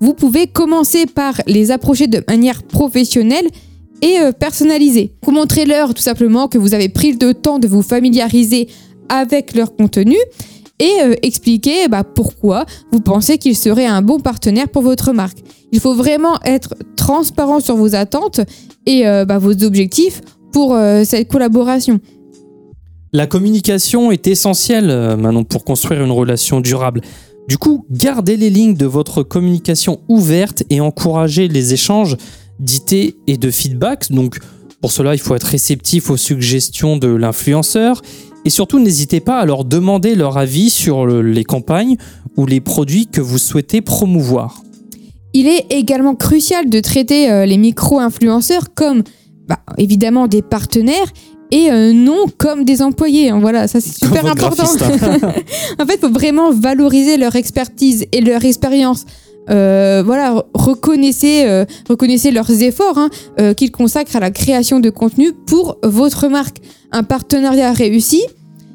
vous 0.00 0.12
pouvez 0.12 0.48
commencer 0.48 1.06
par 1.06 1.40
les 1.46 1.70
approcher 1.70 2.08
de 2.08 2.24
manière 2.26 2.64
professionnelle 2.64 3.46
et 4.02 4.18
euh, 4.20 4.32
personnalisée. 4.32 5.12
Vous 5.24 5.32
montrez-leur 5.32 5.94
tout 5.94 6.02
simplement 6.02 6.48
que 6.48 6.58
vous 6.58 6.74
avez 6.74 6.88
pris 6.88 7.12
le 7.12 7.34
temps 7.34 7.58
de 7.58 7.68
vous 7.68 7.82
familiariser 7.82 8.68
avec 9.08 9.54
leur 9.54 9.74
contenu 9.74 10.16
et 10.78 10.90
euh, 11.02 11.14
expliquer 11.22 11.88
bah, 11.88 12.04
pourquoi 12.04 12.66
vous 12.92 13.00
pensez 13.00 13.38
qu'il 13.38 13.56
serait 13.56 13.86
un 13.86 14.02
bon 14.02 14.20
partenaire 14.20 14.68
pour 14.68 14.82
votre 14.82 15.12
marque. 15.12 15.38
Il 15.72 15.80
faut 15.80 15.94
vraiment 15.94 16.38
être 16.44 16.74
transparent 16.96 17.60
sur 17.60 17.76
vos 17.76 17.94
attentes 17.94 18.40
et 18.86 19.06
euh, 19.06 19.24
bah, 19.24 19.38
vos 19.38 19.64
objectifs 19.64 20.20
pour 20.52 20.74
euh, 20.74 21.04
cette 21.04 21.28
collaboration. 21.28 22.00
La 23.12 23.26
communication 23.26 24.10
est 24.10 24.26
essentielle 24.26 24.88
maintenant 25.16 25.44
pour 25.44 25.64
construire 25.64 26.04
une 26.04 26.10
relation 26.10 26.60
durable. 26.60 27.00
Du 27.48 27.56
coup, 27.56 27.86
gardez 27.90 28.36
les 28.36 28.50
lignes 28.50 28.74
de 28.74 28.84
votre 28.84 29.22
communication 29.22 30.00
ouvertes 30.08 30.64
et 30.68 30.80
encouragez 30.80 31.48
les 31.48 31.72
échanges 31.72 32.16
d'idées 32.58 33.16
et 33.26 33.36
de 33.36 33.50
feedback. 33.50 34.10
Donc, 34.10 34.38
pour 34.80 34.92
cela, 34.92 35.14
il 35.14 35.18
faut 35.18 35.34
être 35.34 35.44
réceptif 35.44 36.10
aux 36.10 36.16
suggestions 36.16 36.96
de 36.96 37.08
l'influenceur 37.08 38.02
et 38.44 38.50
surtout, 38.50 38.78
n'hésitez 38.78 39.20
pas 39.20 39.38
à 39.40 39.44
leur 39.46 39.64
demander 39.64 40.14
leur 40.14 40.38
avis 40.38 40.70
sur 40.70 41.04
le- 41.06 41.22
les 41.22 41.44
campagnes 41.44 41.96
ou 42.36 42.46
les 42.46 42.60
produits 42.60 43.06
que 43.06 43.20
vous 43.20 43.38
souhaitez 43.38 43.80
promouvoir. 43.80 44.62
Il 45.34 45.48
est 45.48 45.66
également 45.70 46.14
crucial 46.14 46.70
de 46.70 46.80
traiter 46.80 47.30
euh, 47.30 47.44
les 47.46 47.56
micro-influenceurs 47.58 48.72
comme 48.74 49.02
bah, 49.48 49.58
évidemment 49.78 50.28
des 50.28 50.42
partenaires 50.42 51.12
et 51.50 51.70
euh, 51.70 51.92
non 51.92 52.26
comme 52.38 52.64
des 52.64 52.82
employés. 52.82 53.30
hein. 53.30 53.38
Voilà, 53.40 53.68
ça 53.68 53.80
c'est 53.80 53.94
super 54.04 54.24
important. 54.26 54.64
hein. 54.64 55.18
en 55.80 55.86
fait, 55.86 55.94
il 55.94 56.00
faut 56.00 56.10
vraiment 56.12 56.52
valoriser 56.52 57.16
leur 57.16 57.36
expertise 57.36 58.06
et 58.12 58.20
leur 58.20 58.44
expérience. 58.44 59.04
Euh, 59.50 60.02
voilà, 60.04 60.36
euh, 60.36 60.42
reconnaissez 60.54 62.30
leurs 62.30 62.62
efforts 62.62 62.98
hein, 62.98 63.10
euh, 63.40 63.54
qu'ils 63.54 63.70
consacrent 63.70 64.16
à 64.16 64.20
la 64.20 64.30
création 64.30 64.80
de 64.80 64.90
contenu 64.90 65.32
pour 65.32 65.78
votre 65.82 66.28
marque. 66.28 66.58
Un 66.92 67.02
partenariat 67.02 67.72
réussi, 67.72 68.22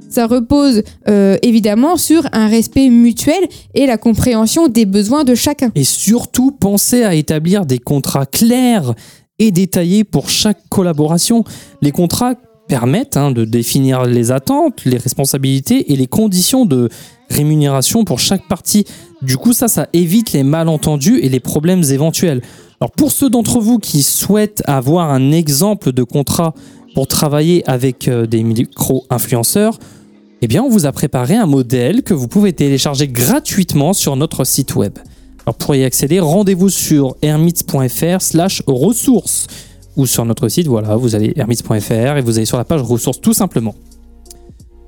ça 0.10 0.27
repose 0.27 0.84
évidemment 1.41 1.95
sur 1.95 2.27
un 2.34 2.47
respect 2.47 2.89
mutuel 2.89 3.47
et 3.73 3.86
la 3.86 3.97
compréhension 3.97 4.67
des 4.67 4.86
besoins 4.86 5.23
de 5.23 5.36
chacun. 5.36 5.71
Et 5.73 5.86
surtout, 5.86 6.51
pensez 6.51 7.03
à 7.03 7.15
établir 7.15 7.65
des 7.65 7.79
contrats 7.79 8.25
clairs 8.25 8.93
et 9.39 9.51
détaillés 9.51 10.03
pour 10.03 10.29
chaque 10.29 10.60
collaboration. 10.69 11.45
Les 11.81 11.91
contrats 11.91 12.36
permettent 12.71 13.17
hein, 13.17 13.31
de 13.31 13.43
définir 13.43 14.05
les 14.05 14.31
attentes, 14.31 14.86
les 14.86 14.95
responsabilités 14.95 15.91
et 15.91 15.97
les 15.97 16.07
conditions 16.07 16.65
de 16.65 16.88
rémunération 17.29 18.05
pour 18.05 18.19
chaque 18.19 18.47
partie. 18.47 18.86
Du 19.21 19.36
coup, 19.36 19.51
ça, 19.51 19.67
ça 19.67 19.89
évite 19.91 20.31
les 20.31 20.43
malentendus 20.43 21.19
et 21.21 21.27
les 21.27 21.41
problèmes 21.41 21.84
éventuels. 21.84 22.41
Alors, 22.79 22.91
pour 22.91 23.12
ceux 23.12 23.29
d'entre 23.29 23.60
vous 23.60 23.77
qui 23.77 24.03
souhaitent 24.03 24.63
avoir 24.67 25.10
un 25.10 25.34
exemple 25.34 25.91
de 25.91 26.03
contrat 26.03 26.53
pour 26.95 27.07
travailler 27.07 27.62
avec 27.69 28.07
euh, 28.07 28.25
des 28.25 28.41
micro-influenceurs, 28.41 29.77
eh 30.41 30.47
bien, 30.47 30.63
on 30.63 30.69
vous 30.69 30.86
a 30.86 30.93
préparé 30.93 31.36
un 31.36 31.47
modèle 31.47 32.03
que 32.03 32.13
vous 32.13 32.29
pouvez 32.29 32.53
télécharger 32.53 33.10
gratuitement 33.10 33.91
sur 33.91 34.15
notre 34.15 34.45
site 34.45 34.75
web. 34.75 34.93
Alors 35.45 35.55
pour 35.55 35.75
y 35.75 35.84
accéder, 35.84 36.21
rendez-vous 36.21 36.69
sur 36.69 37.17
hermits.fr 37.21 38.21
slash 38.21 38.63
ressources 38.65 39.47
ou 39.97 40.06
sur 40.06 40.25
notre 40.25 40.47
site, 40.47 40.67
voilà, 40.67 40.95
vous 40.95 41.15
allez 41.15 41.34
hermits.fr 41.36 42.17
et 42.17 42.21
vous 42.21 42.38
allez 42.38 42.45
sur 42.45 42.58
la 42.58 42.65
page 42.65 42.82
ressources 42.82 43.21
tout 43.21 43.34
simplement. 43.34 43.75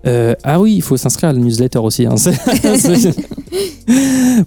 Euh, 0.06 0.34
ah 0.44 0.60
oui, 0.60 0.76
il 0.76 0.82
faut 0.82 0.98
s'inscrire 0.98 1.30
à 1.30 1.34
la 1.34 1.39
newsletter 1.39 1.80
aussi. 1.80 2.06
hein. 2.06 2.16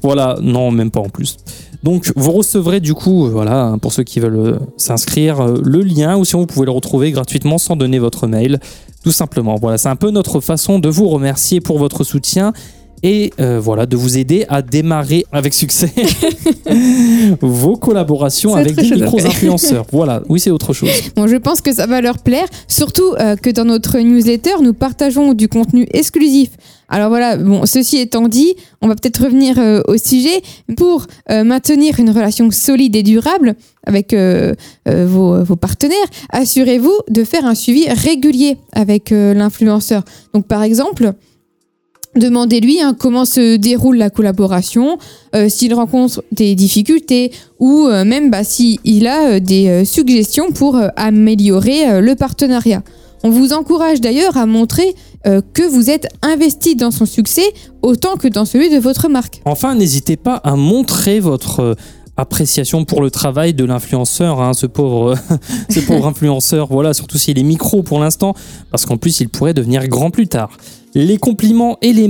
Voilà, 0.03 0.37
non, 0.43 0.71
même 0.71 0.91
pas 0.91 1.01
en 1.01 1.09
plus. 1.09 1.37
Donc 1.83 2.13
vous 2.17 2.33
recevrez 2.33 2.81
du 2.81 2.95
coup, 2.95 3.27
euh, 3.27 3.31
voilà, 3.31 3.65
hein, 3.65 3.79
pour 3.79 3.93
ceux 3.93 4.03
qui 4.03 4.21
veulent 4.21 4.37
euh, 4.37 4.59
s'inscrire, 4.77 5.47
le 5.47 5.83
lien 5.83 6.17
ou 6.17 6.25
sinon 6.25 6.41
vous 6.41 6.47
pouvez 6.47 6.67
le 6.67 6.73
retrouver 6.73 7.13
gratuitement 7.13 7.59
sans 7.59 7.77
donner 7.77 7.99
votre 7.99 8.27
mail, 8.27 8.61
tout 9.05 9.13
simplement. 9.13 9.57
Voilà, 9.57 9.79
c'est 9.79 9.89
un 9.89 9.97
peu 9.97 10.11
notre 10.11 10.41
façon 10.41 10.79
de 10.79 10.89
vous 10.89 11.09
remercier 11.09 11.61
pour 11.61 11.79
votre 11.79 12.05
soutien 12.05 12.53
et 13.03 13.33
euh, 13.41 13.61
voilà 13.61 13.87
de 13.87 13.97
vous 13.97 14.19
aider 14.19 14.45
à 14.49 14.63
démarrer 14.63 15.27
avec 15.33 15.55
succès 15.55 15.93
vos 17.41 17.77
collaborations 17.77 18.55
avec 18.55 18.75
des 18.75 18.85
chose, 18.85 19.01
micros 19.01 19.19
ouais. 19.19 19.27
influenceurs. 19.27 19.87
voilà, 19.93 20.23
oui 20.29 20.41
c'est 20.41 20.51
autre 20.51 20.73
chose. 20.73 20.89
Bon, 21.15 21.27
je 21.27 21.37
pense 21.37 21.61
que 21.61 21.73
ça 21.73 21.87
va 21.87 22.01
leur 22.01 22.19
plaire, 22.19 22.47
surtout 22.69 23.15
euh, 23.19 23.37
que 23.37 23.51
dans 23.51 23.65
notre 23.65 23.99
newsletter, 23.99 24.63
nous 24.63 24.75
partageons 24.75 25.35
du 25.35 25.49
contenu 25.49 25.87
exclusif. 25.93 26.51
Alors 26.89 27.09
voilà, 27.09 27.37
bon, 27.37 27.67
ceci 27.67 27.99
étant 27.99 28.29
dit, 28.29 28.55
on 28.81 28.87
va 28.87 28.95
peut-être 28.95 29.25
revenir 29.25 29.59
euh, 29.59 29.83
au 29.89 29.97
sujet. 29.97 30.41
Pour 30.77 31.07
maintenir 31.29 31.99
une 31.99 32.11
relation 32.11 32.51
solide 32.51 32.95
et 32.97 33.03
durable 33.03 33.55
avec 33.85 34.15
vos, 34.87 35.45
vos 35.45 35.57
partenaires, 35.57 35.97
assurez-vous 36.31 36.95
de 37.09 37.25
faire 37.25 37.47
un 37.47 37.55
suivi 37.55 37.89
régulier 37.89 38.57
avec 38.73 39.11
l'influenceur. 39.11 40.03
Donc 40.35 40.47
par 40.47 40.63
exemple, 40.63 41.15
Demandez-lui 42.17 42.81
hein, 42.81 42.97
comment 42.99 43.27
se 43.27 43.57
déroule 43.57 43.99
la 43.99 44.09
collaboration, 44.09 44.99
euh, 45.35 45.51
s'il 45.51 45.75
rencontre 45.75 46.25
des 46.33 46.55
difficultés 46.55 47.31
ou 47.59 47.87
euh, 47.87 48.05
même 48.05 48.31
bah, 48.31 48.43
s'il 48.43 49.07
a 49.07 49.33
euh, 49.33 49.41
des 49.41 49.85
suggestions 49.85 50.51
pour 50.51 50.81
améliorer 50.97 52.01
le 52.01 52.15
partenariat. 52.15 52.83
On 53.23 53.29
vous 53.31 53.53
encourage 53.53 54.01
d'ailleurs 54.01 54.37
à 54.37 54.47
montrer 54.47 54.95
que 55.25 55.69
vous 55.69 55.91
êtes 55.91 56.07
investi 56.23 56.77
dans 56.77 56.93
son 56.93 57.07
succès 57.07 57.43
autant 57.83 58.15
que 58.17 58.29
dans 58.29 58.45
celui 58.45 58.71
de 58.71 58.79
votre 58.79 59.09
marque. 59.09 59.41
Enfin, 59.45 59.75
n'hésitez 59.75 60.17
pas 60.17 60.37
à 60.37 60.55
montrer 60.55 61.19
votre 61.19 61.77
appréciation 62.17 62.85
pour 62.85 63.03
le 63.03 63.11
travail 63.11 63.55
de 63.55 63.65
l'influenceur, 63.65 64.41
hein, 64.41 64.55
ce 64.55 64.67
pauvre, 64.67 65.15
ce 65.71 65.81
pauvre 65.81 66.07
influenceur. 66.07 66.69
Voilà, 66.69 66.95
surtout 66.95 67.19
s'il 67.19 67.39
est 67.39 67.43
micro 67.43 67.83
pour 67.83 68.01
l'instant, 68.01 68.35
parce 68.71 68.87
qu'en 68.87 68.97
plus 68.97 69.21
il 69.21 69.29
pourrait 69.29 69.55
devenir 69.55 69.87
grand 69.89 70.11
plus 70.11 70.29
tard. 70.29 70.51
Les 70.95 71.19
compliments 71.19 71.77
et 71.83 71.93
les, 71.93 72.09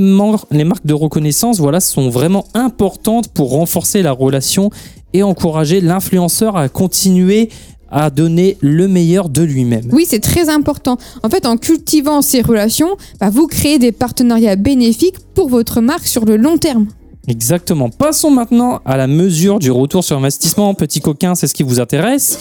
les 0.52 0.64
marques 0.64 0.86
de 0.86 0.94
reconnaissance, 0.94 1.58
voilà, 1.58 1.80
sont 1.80 2.08
vraiment 2.08 2.44
importantes 2.54 3.28
pour 3.28 3.50
renforcer 3.50 4.02
la 4.02 4.12
relation 4.12 4.70
et 5.12 5.24
encourager 5.24 5.80
l'influenceur 5.80 6.56
à 6.56 6.68
continuer 6.68 7.50
à 7.90 8.10
donner 8.10 8.56
le 8.60 8.88
meilleur 8.88 9.28
de 9.28 9.42
lui-même. 9.42 9.88
Oui, 9.92 10.06
c'est 10.08 10.20
très 10.20 10.48
important. 10.48 10.98
En 11.22 11.28
fait, 11.28 11.46
en 11.46 11.56
cultivant 11.56 12.20
ces 12.22 12.42
relations, 12.42 12.96
bah, 13.20 13.30
vous 13.30 13.46
créez 13.46 13.78
des 13.78 13.92
partenariats 13.92 14.56
bénéfiques 14.56 15.16
pour 15.34 15.48
votre 15.48 15.80
marque 15.80 16.06
sur 16.06 16.24
le 16.24 16.36
long 16.36 16.58
terme. 16.58 16.86
Exactement. 17.28 17.90
Passons 17.90 18.30
maintenant 18.30 18.80
à 18.84 18.96
la 18.96 19.06
mesure 19.06 19.58
du 19.58 19.70
retour 19.70 20.04
sur 20.04 20.16
investissement. 20.16 20.74
Petit 20.74 21.00
coquin, 21.00 21.34
c'est 21.34 21.48
ce 21.48 21.54
qui 21.54 21.64
vous 21.64 21.80
intéresse. 21.80 22.38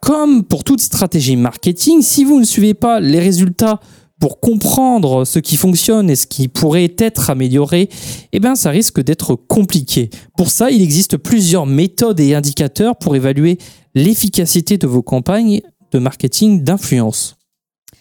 Comme 0.00 0.42
pour 0.42 0.64
toute 0.64 0.80
stratégie 0.80 1.36
marketing, 1.36 2.02
si 2.02 2.24
vous 2.24 2.40
ne 2.40 2.44
suivez 2.44 2.74
pas 2.74 2.98
les 2.98 3.20
résultats 3.20 3.80
pour 4.20 4.40
comprendre 4.40 5.24
ce 5.24 5.38
qui 5.38 5.56
fonctionne 5.56 6.10
et 6.10 6.16
ce 6.16 6.26
qui 6.26 6.48
pourrait 6.48 6.94
être 6.98 7.30
amélioré, 7.30 7.88
eh 8.32 8.40
bien, 8.40 8.54
ça 8.54 8.70
risque 8.70 9.00
d'être 9.02 9.34
compliqué. 9.34 10.10
Pour 10.36 10.50
ça, 10.50 10.70
il 10.70 10.82
existe 10.82 11.16
plusieurs 11.16 11.66
méthodes 11.66 12.20
et 12.20 12.34
indicateurs 12.34 12.96
pour 12.96 13.16
évaluer 13.16 13.58
l'efficacité 13.94 14.78
de 14.78 14.86
vos 14.86 15.02
campagnes 15.02 15.60
de 15.92 15.98
marketing 15.98 16.62
d'influence. 16.62 17.36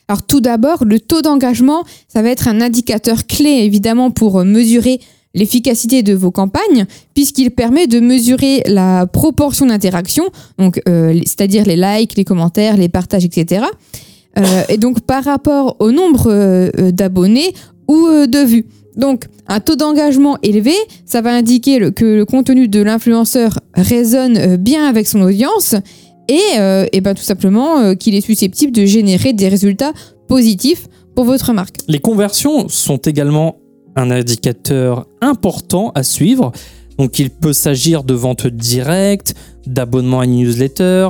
Alors 0.08 0.24
tout 0.24 0.42
d'abord, 0.42 0.84
le 0.84 1.00
taux 1.00 1.22
d'engagement, 1.22 1.84
ça 2.08 2.22
va 2.22 2.30
être 2.30 2.48
un 2.48 2.62
indicateur 2.62 3.26
clé 3.26 3.62
évidemment 3.64 4.12
pour 4.12 4.44
mesurer 4.44 5.00
l'efficacité 5.34 6.04
de 6.04 6.14
vos 6.14 6.32
campagnes, 6.32 6.86
puisqu'il 7.14 7.52
permet 7.52 7.88
de 7.88 8.00
mesurer 8.00 8.62
la 8.68 9.08
proportion 9.08 9.66
d'interaction, 9.66 10.26
donc 10.60 10.82
euh, 10.88 11.20
c'est-à-dire 11.26 11.66
les 11.66 11.76
likes, 11.76 12.16
les 12.16 12.26
commentaires, 12.26 12.78
les 12.78 12.90
partages, 12.90 13.26
etc. 13.26 13.66
Euh, 14.38 14.64
et 14.70 14.78
donc 14.78 15.02
par 15.02 15.24
rapport 15.24 15.76
au 15.80 15.92
nombre 15.92 16.28
euh, 16.28 16.92
d'abonnés 16.92 17.54
ou 17.88 18.08
de 18.28 18.46
vues. 18.46 18.66
Donc 18.96 19.26
un 19.48 19.60
taux 19.60 19.76
d'engagement 19.76 20.38
élevé, 20.44 20.74
ça 21.06 21.22
va 21.22 21.34
indiquer 21.34 21.92
que 21.92 22.06
le 22.06 22.26
contenu 22.26 22.68
de 22.68 22.82
l'influenceur 22.82 23.60
résonne 23.74 24.58
bien 24.58 24.86
avec 24.86 25.08
son 25.08 25.22
audience 25.22 25.76
et, 26.30 26.58
et 26.92 27.02
ben 27.02 27.16
tout 27.16 27.24
simplement 27.24 27.96
qu'il 27.96 28.14
est 28.14 28.22
susceptible 28.22 28.72
de 28.72 28.86
générer 28.86 29.34
des 29.34 29.50
résultats 29.50 29.94
positifs 30.28 30.88
pour 31.16 31.26
votre 31.26 31.54
marque. 31.54 31.78
Les 31.88 32.00
conversions 32.00 32.70
sont 32.70 32.98
également 32.98 33.58
un 33.96 34.12
indicateur 34.12 35.08
important 35.22 35.92
à 35.96 36.04
suivre. 36.04 36.52
Donc 36.98 37.20
il 37.20 37.30
peut 37.30 37.54
s'agir 37.54 38.04
de 38.04 38.14
vente 38.14 38.48
directe, 38.48 39.36
d'abonnement 39.66 40.20
à 40.20 40.26
une 40.26 40.36
newsletter, 40.36 41.10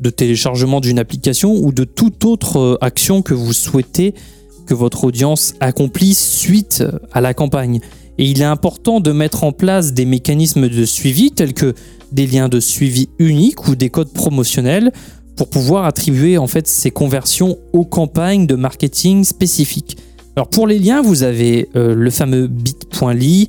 de 0.00 0.10
téléchargement 0.10 0.80
d'une 0.80 0.98
application 0.98 1.54
ou 1.54 1.72
de 1.72 1.84
toute 1.84 2.24
autre 2.24 2.58
euh, 2.58 2.78
action 2.80 3.22
que 3.22 3.34
vous 3.34 3.52
souhaitez 3.52 4.14
que 4.66 4.74
votre 4.74 5.04
audience 5.04 5.54
accomplisse 5.60 6.38
suite 6.38 6.84
à 7.12 7.20
la 7.20 7.34
campagne. 7.34 7.80
Et 8.18 8.30
il 8.30 8.40
est 8.40 8.46
important 8.46 9.00
de 9.00 9.12
mettre 9.12 9.44
en 9.44 9.52
place 9.52 9.92
des 9.92 10.04
mécanismes 10.04 10.68
de 10.68 10.84
suivi 10.84 11.32
tels 11.32 11.52
que 11.52 11.74
des 12.12 12.26
liens 12.26 12.48
de 12.48 12.60
suivi 12.60 13.08
uniques 13.18 13.66
ou 13.68 13.74
des 13.74 13.90
codes 13.90 14.12
promotionnels 14.12 14.92
pour 15.36 15.50
pouvoir 15.50 15.84
attribuer 15.84 16.38
en 16.38 16.46
fait 16.46 16.66
ces 16.68 16.90
conversions 16.90 17.58
aux 17.72 17.84
campagnes 17.84 18.46
de 18.46 18.54
marketing 18.54 19.24
spécifiques. 19.24 19.96
Alors 20.36 20.48
pour 20.48 20.66
les 20.66 20.80
liens, 20.80 21.00
vous 21.00 21.22
avez 21.22 21.68
euh, 21.76 21.94
le 21.94 22.10
fameux 22.10 22.48
bit.ly, 22.48 23.48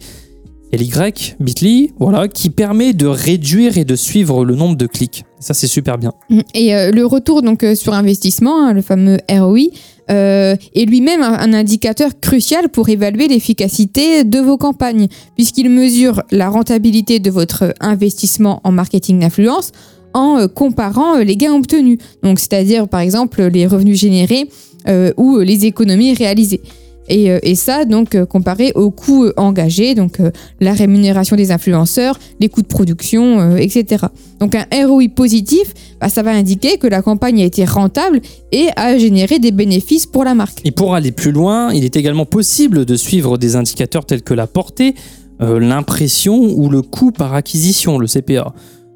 LY, 0.72 0.92
bit.ly, 1.40 1.94
voilà, 2.00 2.28
qui 2.28 2.52
permet 2.52 2.94
de 2.94 3.08
réduire 3.08 3.80
et 3.80 3.86
de 3.86 3.96
suivre 3.96 4.46
le 4.46 4.56
nombre 4.56 4.76
de 4.76 4.86
clics. 4.86 5.26
Ça 5.40 5.56
c'est 5.56 5.68
super 5.68 5.98
bien. 5.98 6.14
Et 6.54 6.76
euh, 6.76 6.92
le 6.92 7.04
retour 7.06 7.42
donc 7.42 7.64
euh, 7.64 7.74
sur 7.74 7.94
investissement, 7.96 8.68
hein, 8.68 8.74
le 8.74 8.84
fameux 8.84 9.18
ROI, 9.30 9.70
est 10.08 10.86
lui-même 10.88 11.24
un, 11.24 11.54
indicateur 11.54 12.12
crucial 12.22 12.70
pour 12.70 12.90
évaluer 12.90 13.28
l'efficacité 13.28 14.24
de 14.24 14.38
vos 14.38 14.56
campagnes, 14.56 15.08
puisqu'il 15.34 15.72
mesure 15.72 16.22
la 16.30 16.50
rentabilité 16.50 17.18
de 17.18 17.32
votre 17.32 17.74
investissement 17.80 18.62
en 18.64 18.72
marketing 18.72 19.22
d'influence 19.22 19.72
en 20.14 20.48
comparant 20.48 21.18
les 21.18 21.36
gains 21.36 21.56
obtenus. 21.56 21.98
Donc, 22.22 22.38
c'est-à-dire 22.40 22.88
par 22.88 23.00
exemple 23.00 23.42
les 23.46 23.66
revenus 23.66 24.00
générés 24.00 24.48
euh, 24.88 25.12
ou 25.18 25.40
les 25.40 25.66
économies 25.66 26.14
réalisées. 26.14 26.62
Et, 27.08 27.32
euh, 27.32 27.40
et 27.44 27.56
ça, 27.56 27.86
donc, 27.86 28.16
euh, 28.16 28.26
comparé 28.26 28.72
aux 28.76 28.90
coûts 28.90 29.26
euh, 29.26 29.34
engagés, 29.38 29.96
donc 29.96 30.20
euh, 30.20 30.32
la 30.60 30.74
rémunération 30.74 31.36
des 31.36 31.52
influenceurs, 31.52 32.18
les 32.40 32.50
coûts 32.50 32.62
de 32.62 32.68
production, 32.68 33.40
euh, 33.40 33.58
etc. 33.58 34.06
Donc, 34.40 34.56
un 34.56 34.66
ROI 34.88 35.10
positif, 35.16 35.74
bah, 36.02 36.10
ça 36.10 36.24
va 36.24 36.32
indiquer 36.32 36.78
que 36.78 36.88
la 36.88 37.02
campagne 37.02 37.42
a 37.42 37.46
été 37.46 37.64
rentable 37.64 38.22
et 38.52 38.68
a 38.76 38.98
généré 38.98 39.40
des 39.40 39.52
bénéfices 39.52 40.08
pour 40.08 40.24
la 40.24 40.34
marque. 40.34 40.62
Et 40.66 40.72
pour 40.72 40.96
aller 40.96 41.12
plus 41.12 41.32
loin, 41.32 41.72
il 41.74 41.84
est 41.84 41.96
également 41.96 42.26
possible 42.26 42.86
de 42.86 42.96
suivre 42.96 43.38
des 43.38 43.56
indicateurs 43.56 44.06
tels 44.06 44.24
que 44.24 44.34
la 44.34 44.48
portée, 44.48 44.96
euh, 45.42 45.60
l'impression 45.60 46.38
ou 46.40 46.70
le 46.70 46.82
coût 46.82 47.12
par 47.12 47.34
acquisition, 47.34 48.00
le 48.00 48.08
CPA. 48.08 48.54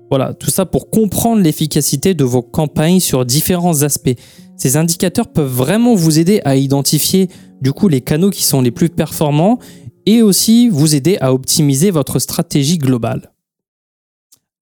Voilà, 0.09 0.33
tout 0.33 0.49
ça 0.49 0.65
pour 0.65 0.89
comprendre 0.89 1.43
l'efficacité 1.43 2.15
de 2.15 2.23
vos 2.23 2.41
campagnes 2.41 2.99
sur 2.99 3.25
différents 3.25 3.83
aspects. 3.83 4.15
Ces 4.59 4.77
indicateurs 4.77 5.29
peuvent 5.31 5.51
vraiment 5.51 5.95
vous 5.95 6.19
aider 6.19 6.41
à 6.45 6.55
identifier 6.55 7.29
du 7.61 7.73
coup 7.73 7.87
les 7.87 8.01
canaux 8.01 8.29
qui 8.29 8.43
sont 8.43 8.61
les 8.61 8.71
plus 8.71 8.89
performants 8.89 9.57
et 10.05 10.21
aussi 10.21 10.69
vous 10.69 10.93
aider 10.93 11.17
à 11.21 11.33
optimiser 11.33 11.89
votre 11.91 12.19
stratégie 12.19 12.77
globale. 12.77 13.31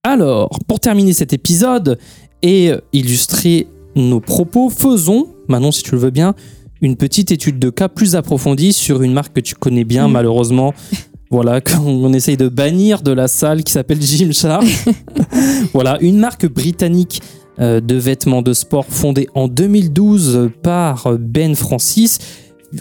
Alors, 0.03 0.49
pour 0.67 0.79
terminer 0.79 1.13
cet 1.13 1.33
épisode 1.33 1.97
et 2.41 2.71
illustrer 2.93 3.67
nos 3.95 4.19
propos, 4.19 4.69
faisons, 4.69 5.27
Manon 5.47 5.71
si 5.71 5.83
tu 5.83 5.91
le 5.91 5.97
veux 5.97 6.11
bien, 6.11 6.33
une 6.81 6.95
petite 6.95 7.31
étude 7.31 7.57
de 7.59 7.69
cas 7.71 7.89
plus 7.89 8.15
approfondie 8.15 8.71
sur 8.73 9.01
une 9.01 9.11
marque 9.13 9.33
que 9.33 9.39
tu 9.41 9.55
connais 9.55 9.83
bien 9.83 10.07
Mhm. 10.07 10.13
malheureusement. 10.13 10.73
Voilà, 11.29 11.59
qu'on 11.61 12.13
essaye 12.13 12.37
de 12.37 12.47
bannir 12.47 13.01
de 13.01 13.11
la 13.11 13.27
salle 13.27 13.65
qui 13.65 13.73
s'appelle 13.73 14.01
Gymshark. 14.01 14.63
voilà, 15.73 15.97
une 15.99 16.19
marque 16.19 16.45
britannique 16.45 17.21
euh, 17.21 17.46
de 17.59 17.95
vêtements 17.95 18.41
de 18.41 18.53
sport 18.53 18.85
fondée 18.87 19.27
en 19.33 19.47
2012 19.47 20.51
par 20.61 21.11
Ben 21.19 21.55
Francis. 21.55 22.19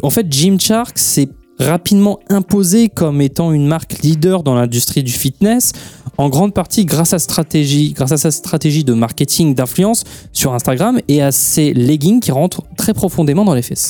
En 0.03 0.11
fait, 0.11 0.31
Gymshark 0.31 0.99
s'est 0.99 1.29
rapidement 1.59 2.19
imposé 2.29 2.89
comme 2.91 3.23
étant 3.23 3.53
une 3.53 3.67
marque 3.67 4.03
leader 4.03 4.43
dans 4.43 4.55
l'industrie 4.55 5.03
du 5.03 5.13
fitness, 5.13 5.73
en 6.19 6.29
grande 6.29 6.53
partie 6.53 6.85
grâce 6.85 7.15
à, 7.15 7.19
stratégie, 7.19 7.93
grâce 7.95 8.13
à 8.13 8.19
sa 8.19 8.31
stratégie 8.31 8.85
de 8.85 8.93
marketing 8.93 9.55
d'influence 9.55 10.05
sur 10.35 10.53
Instagram 10.53 11.01
et 11.09 11.23
à 11.23 11.33
ses 11.33 11.73
leggings 11.73 12.21
qui 12.21 12.31
rentrent 12.31 12.63
très 12.77 12.93
profondément 12.93 13.45
dans 13.47 13.55
les 13.55 13.63
fesses. 13.63 13.89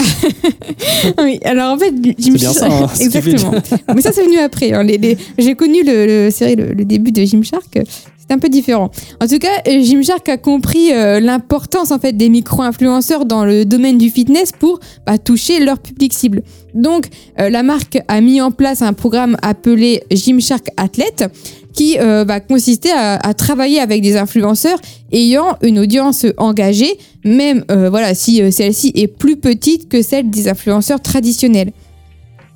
oui, 1.22 1.40
alors 1.44 1.75
en 1.75 1.79
fait, 1.79 1.90
bien 1.92 2.53
ça, 2.53 2.66
hein, 2.70 2.87
Exactement. 3.01 3.53
Mais 3.94 4.01
ça, 4.01 4.12
c'est 4.12 4.25
venu 4.25 4.38
après. 4.38 4.72
hein. 4.72 4.83
Les- 4.85 4.99
les- 4.99 5.18
J'ai 5.38 5.55
connu 5.57 5.83
le, 5.85 6.07
le, 6.07 6.31
c'est 6.31 6.44
vrai, 6.44 6.55
le, 6.57 6.72
le 6.72 6.85
début 6.85 7.11
de 7.11 7.25
Gymshark. 7.25 7.77
euh, 7.77 7.83
C'est 8.28 8.34
un 8.34 8.38
peu 8.40 8.48
différent. 8.48 8.90
En 9.22 9.28
tout 9.28 9.38
cas, 9.38 9.62
euh, 9.68 9.82
Gymshark 9.82 10.28
a 10.28 10.36
compris 10.36 10.92
euh, 10.92 11.20
l'importance 11.20 11.92
en 11.92 12.00
fait 12.00 12.12
des 12.12 12.28
micro-influenceurs 12.28 13.24
dans 13.24 13.44
le 13.44 13.64
domaine 13.64 13.98
du 13.98 14.10
fitness 14.10 14.50
pour 14.50 14.80
bah, 15.06 15.16
toucher 15.16 15.60
leur 15.60 15.78
public 15.78 16.12
cible. 16.12 16.42
Donc, 16.74 17.06
euh, 17.38 17.50
la 17.50 17.62
marque 17.62 17.98
a 18.08 18.20
mis 18.20 18.40
en 18.40 18.50
place 18.50 18.82
un 18.82 18.94
programme 18.94 19.36
appelé 19.42 20.02
Gymshark 20.10 20.70
Athlete 20.76 21.24
qui 21.72 21.98
euh, 22.00 22.24
va 22.24 22.40
consister 22.40 22.90
à, 22.90 23.32
travailler 23.34 23.78
avec 23.78 24.02
des 24.02 24.16
influenceurs 24.16 24.78
ayant 25.12 25.56
une 25.62 25.78
audience 25.78 26.26
engagée, 26.38 26.98
même 27.22 27.64
voilà 27.68 28.14
si 28.14 28.50
celle-ci 28.50 28.92
est 28.94 29.08
plus 29.08 29.36
petite 29.36 29.88
que 29.90 30.00
celle 30.00 30.30
des 30.30 30.48
influenceurs 30.48 31.02
traditionnels. 31.02 31.72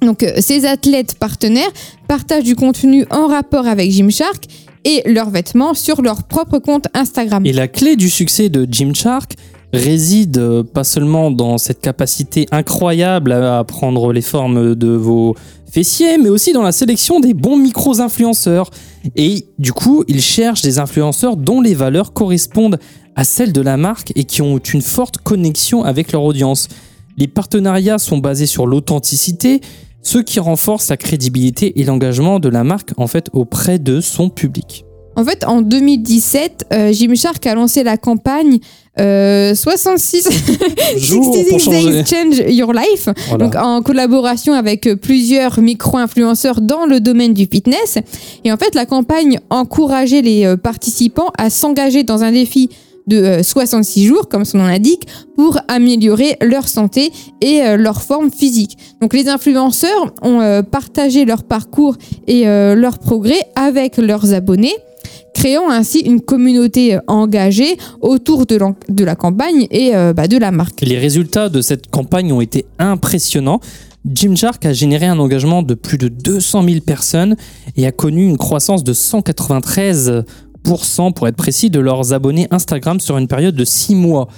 Donc 0.01 0.25
ces 0.39 0.65
athlètes 0.65 1.17
partenaires 1.17 1.71
partagent 2.09 2.45
du 2.45 2.57
contenu 2.57 3.05
en 3.11 3.27
rapport 3.27 3.67
avec 3.67 3.91
Gymshark 3.91 4.47
et 4.85 5.03
leurs 5.07 5.31
vêtements 5.31 5.75
sur 5.75 6.03
leur 6.03 6.25
propre 6.25 6.59
compte 6.59 6.87
Instagram. 6.95 7.45
Et 7.47 7.53
la 7.53 7.69
clé 7.69 7.97
du 7.97 8.11
succès 8.11 8.49
de 8.49 8.67
Gymshark 8.71 9.37
réside 9.73 10.39
euh, 10.39 10.63
pas 10.65 10.85
seulement 10.85 11.31
dans 11.31 11.59
cette 11.59 11.81
capacité 11.81 12.47
incroyable 12.51 13.33
à 13.33 13.63
prendre 13.65 14.13
les 14.13 14.23
formes 14.23 14.75
de 14.75 14.89
vos 14.89 15.37
fessiers, 15.71 16.19
mais 16.19 16.29
aussi 16.29 16.53
dans 16.53 16.63
la 16.63 16.73
sélection 16.73 17.21
des 17.21 17.35
bons 17.35 17.57
micros-influenceurs. 17.57 18.71
Et 19.17 19.47
du 19.59 19.73
coup, 19.73 20.05
ils 20.09 20.21
cherchent 20.21 20.63
des 20.63 20.79
influenceurs 20.79 21.37
dont 21.37 21.61
les 21.61 21.75
valeurs 21.75 22.13
correspondent 22.13 22.79
à 23.15 23.25
celles 23.25 23.53
de 23.53 23.61
la 23.61 23.77
marque 23.77 24.13
et 24.17 24.25
qui 24.25 24.43
ont 24.43 24.59
une 24.59 24.83
forte 24.83 25.19
connexion 25.19 25.85
avec 25.85 26.13
leur 26.13 26.25
audience. 26.25 26.69
Les 27.17 27.29
partenariats 27.29 27.99
sont 27.99 28.19
basés 28.19 28.47
sur 28.47 28.67
l'authenticité, 28.67 29.61
ce 30.03 30.19
qui 30.19 30.41
renforce 30.41 30.89
la 30.89 30.97
crédibilité 30.97 31.81
et 31.81 31.85
l'engagement 31.85 32.39
de 32.39 32.49
la 32.49 32.65
marque 32.65 32.93
en 32.97 33.07
fait 33.07 33.27
auprès 33.33 33.79
de 33.79 34.01
son 34.01 34.31
public. 34.31 34.85
En 35.17 35.25
fait, 35.25 35.45
en 35.45 35.61
2017, 35.61 36.67
euh, 36.73 36.93
Gymshark 36.93 37.45
a 37.47 37.55
lancé 37.55 37.83
la 37.83 37.97
campagne 37.99 38.59
euh, 39.01 39.55
66 39.55 40.29
Jour 40.97 41.25
66 41.25 41.51
pour 41.51 41.61
changer. 41.61 41.91
Days 41.91 42.05
Change 42.07 42.43
Your 42.55 42.73
Life, 42.73 43.09
Voilà. 43.29 43.45
donc 43.45 43.57
en 43.57 43.83
collaboration 43.83 44.53
avec 44.55 44.87
euh, 44.87 44.97
plusieurs 44.97 45.61
micro-influenceurs 45.61 46.61
dans 46.61 46.87
le 46.87 47.01
domaine 47.01 47.35
du 47.35 47.47
fitness. 47.47 47.99
Et 48.45 48.53
en 48.53 48.57
fait, 48.57 48.75
la 48.75 48.87
campagne 48.87 49.41
encourageait 49.51 50.23
les 50.23 50.47
euh, 50.47 50.57
participants 50.57 51.31
à 51.37 51.51
s'engager 51.51 52.03
dans 52.05 52.23
un 52.23 52.33
défi 52.33 52.71
de 53.07 53.17
euh, 53.17 53.43
66 53.43 54.07
jours, 54.07 54.29
comme 54.29 54.45
son 54.45 54.59
nom 54.59 54.67
l'indique, 54.67 55.07
pour 55.37 55.59
améliorer 55.69 56.37
leur 56.41 56.69
santé 56.69 57.13
et 57.41 57.63
euh, 57.63 57.77
leur 57.77 58.03
forme 58.03 58.31
physique. 58.31 58.77
Donc 59.01 59.15
les 59.15 59.29
influenceurs 59.29 60.13
ont 60.23 60.41
euh, 60.41 60.63
partagé 60.63 61.25
leur 61.25 61.45
parcours 61.45 61.97
et 62.27 62.49
euh, 62.49 62.75
leur 62.75 62.99
progrès 62.99 63.41
avec 63.57 63.97
leurs 63.97 64.35
abonnés 64.35 64.75
créant 65.35 65.71
ainsi 65.71 66.01
une 66.01 66.21
communauté 66.21 66.97
euh, 66.97 67.01
engagée 67.07 67.77
autour 68.01 68.47
de, 68.47 68.59
la 69.03 69.15
campagne 69.15 69.67
et 69.71 69.95
euh, 69.95 70.13
bah, 70.13 70.29
de 70.29 70.37
la 70.37 70.51
marque. 70.51 70.81
Les 70.83 70.99
résultats 70.99 71.49
de 71.49 71.61
cette 71.61 71.89
campagne 71.89 72.33
ont 72.33 72.41
été 72.41 72.67
impressionnants. 72.79 73.61
Gymshark 74.07 74.65
a 74.65 74.73
généré 74.73 75.07
un 75.07 75.19
engagement 75.19 75.63
de 75.63 75.75
plus 75.75 75.99
de 75.99 76.09
200 76.09 76.65
000 76.65 76.81
personnes 76.81 77.37
et 77.77 77.87
a 77.87 77.93
connu 77.93 78.27
une 78.27 78.39
croissance 78.39 78.83
de 78.83 78.93
193% 78.93 80.25
pour 80.63 81.29
être 81.29 81.37
précis 81.37 81.71
de 81.71 81.81
leurs 81.81 82.13
abonnés 82.13 82.47
Instagram 82.51 83.01
sur 83.01 83.19
une 83.19 83.29
période 83.29 83.55
de 83.55 83.65
6 83.65 83.95
mois. 83.95 84.29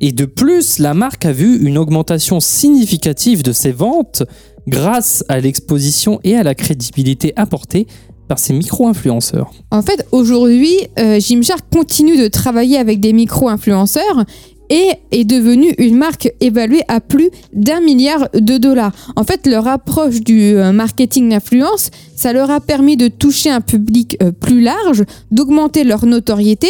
Et 0.00 0.12
de 0.12 0.24
plus, 0.24 0.78
la 0.78 0.94
marque 0.94 1.24
a 1.24 1.32
vu 1.32 1.64
une 1.64 1.78
augmentation 1.78 2.40
significative 2.40 3.42
de 3.42 3.52
ses 3.52 3.72
ventes 3.72 4.24
grâce 4.66 5.24
à 5.28 5.40
l'exposition 5.40 6.20
et 6.24 6.36
à 6.36 6.42
la 6.42 6.54
crédibilité 6.54 7.32
apportée 7.36 7.86
par 8.28 8.38
ces 8.38 8.52
micro-influenceurs. 8.52 9.50
En 9.70 9.82
fait, 9.82 10.06
aujourd'hui, 10.10 10.76
euh, 10.98 11.20
Gymshark 11.20 11.64
continue 11.72 12.16
de 12.16 12.28
travailler 12.28 12.78
avec 12.78 13.00
des 13.00 13.12
micro-influenceurs 13.12 14.24
et 14.72 14.94
est 15.10 15.24
devenue 15.24 15.74
une 15.76 15.96
marque 15.96 16.32
évaluée 16.40 16.82
à 16.88 17.00
plus 17.02 17.30
d'un 17.52 17.82
milliard 17.82 18.30
de 18.32 18.56
dollars. 18.56 18.92
En 19.16 19.22
fait, 19.22 19.46
leur 19.46 19.68
approche 19.68 20.20
du 20.20 20.56
euh, 20.56 20.72
marketing 20.72 21.28
d'influence, 21.28 21.90
ça 22.16 22.32
leur 22.32 22.50
a 22.50 22.58
permis 22.58 22.96
de 22.96 23.08
toucher 23.08 23.50
un 23.50 23.60
public 23.60 24.16
euh, 24.22 24.32
plus 24.32 24.62
large, 24.62 25.04
d'augmenter 25.30 25.84
leur 25.84 26.06
notoriété 26.06 26.68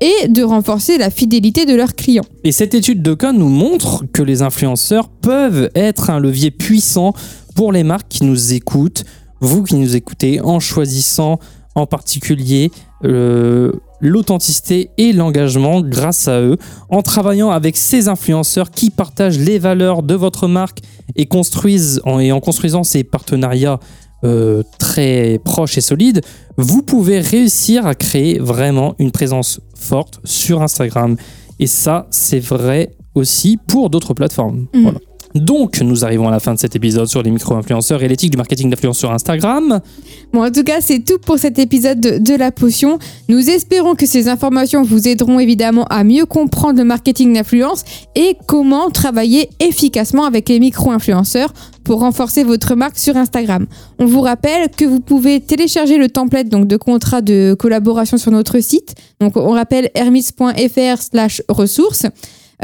et 0.00 0.28
de 0.28 0.42
renforcer 0.42 0.96
la 0.96 1.10
fidélité 1.10 1.66
de 1.66 1.74
leurs 1.74 1.94
clients. 1.94 2.24
Et 2.42 2.52
cette 2.52 2.72
étude 2.72 3.02
de 3.02 3.12
cas 3.12 3.34
nous 3.34 3.50
montre 3.50 4.04
que 4.10 4.22
les 4.22 4.40
influenceurs 4.40 5.10
peuvent 5.10 5.68
être 5.74 6.08
un 6.08 6.20
levier 6.20 6.50
puissant 6.50 7.12
pour 7.54 7.70
les 7.70 7.84
marques 7.84 8.08
qui 8.08 8.24
nous 8.24 8.54
écoutent, 8.54 9.04
vous 9.40 9.62
qui 9.62 9.74
nous 9.74 9.94
écoutez, 9.94 10.40
en 10.40 10.58
choisissant 10.58 11.38
en 11.74 11.86
particulier 11.86 12.70
euh, 13.04 13.72
l'authenticité 14.02 14.90
et 14.98 15.12
l'engagement 15.12 15.80
grâce 15.80 16.28
à 16.28 16.40
eux, 16.42 16.58
en 16.90 17.00
travaillant 17.02 17.50
avec 17.50 17.76
ces 17.78 18.08
influenceurs 18.08 18.70
qui 18.70 18.90
partagent 18.90 19.38
les 19.38 19.58
valeurs 19.58 20.02
de 20.02 20.14
votre 20.14 20.48
marque 20.48 20.80
et, 21.16 21.24
construisent, 21.26 22.00
en- 22.04 22.18
et 22.18 22.32
en 22.32 22.40
construisant 22.40 22.82
ces 22.84 23.04
partenariats 23.04 23.80
euh, 24.24 24.62
très 24.78 25.40
proches 25.44 25.78
et 25.78 25.80
solides, 25.80 26.20
vous 26.56 26.82
pouvez 26.82 27.18
réussir 27.20 27.86
à 27.86 27.94
créer 27.94 28.38
vraiment 28.38 28.94
une 28.98 29.10
présence 29.10 29.60
forte 29.74 30.20
sur 30.24 30.62
Instagram. 30.62 31.16
Et 31.58 31.66
ça, 31.66 32.06
c'est 32.10 32.38
vrai 32.38 32.90
aussi 33.14 33.58
pour 33.66 33.90
d'autres 33.90 34.14
plateformes. 34.14 34.66
Voilà. 34.82 34.98
Donc, 35.34 35.80
nous 35.80 36.04
arrivons 36.04 36.28
à 36.28 36.30
la 36.30 36.40
fin 36.40 36.54
de 36.54 36.58
cet 36.58 36.76
épisode 36.76 37.06
sur 37.06 37.22
les 37.22 37.30
micro-influenceurs 37.30 38.02
et 38.02 38.08
l'éthique 38.08 38.30
du 38.30 38.36
marketing 38.36 38.68
d'influence 38.70 38.98
sur 38.98 39.10
Instagram. 39.10 39.80
Bon, 40.32 40.44
en 40.44 40.50
tout 40.50 40.62
cas, 40.62 40.80
c'est 40.80 41.00
tout 41.00 41.18
pour 41.18 41.38
cet 41.38 41.58
épisode 41.58 42.00
de, 42.00 42.34
La 42.36 42.52
Potion. 42.52 42.98
Nous 43.28 43.50
espérons 43.50 43.94
que 43.94 44.06
ces 44.06 44.28
informations 44.28 44.82
vous 44.82 45.08
aideront 45.08 45.40
évidemment 45.40 45.84
à 45.86 46.04
mieux 46.04 46.26
comprendre 46.26 46.78
le 46.78 46.84
marketing 46.84 47.32
d'influence 47.34 47.84
et 48.14 48.36
comment 48.46 48.90
travailler 48.90 49.48
efficacement 49.60 50.24
avec 50.24 50.48
les 50.48 50.60
micro-influenceurs 50.60 51.52
pour 51.84 52.00
renforcer 52.00 52.44
votre 52.44 52.74
marque 52.74 52.98
sur 52.98 53.16
Instagram. 53.16 53.66
On 53.98 54.06
vous 54.06 54.20
rappelle 54.20 54.68
que 54.70 54.84
vous 54.84 55.00
pouvez 55.00 55.40
télécharger 55.40 55.98
le 55.98 56.08
template 56.08 56.48
donc, 56.48 56.66
de 56.66 56.76
contrat 56.76 57.22
de 57.22 57.56
collaboration 57.58 58.18
sur 58.18 58.30
notre 58.30 58.60
site. 58.60 58.94
Donc, 59.20 59.36
on 59.36 59.50
rappelle 59.50 59.90
hermis.fr 59.94 61.02
slash 61.02 61.42
ressources. 61.48 62.06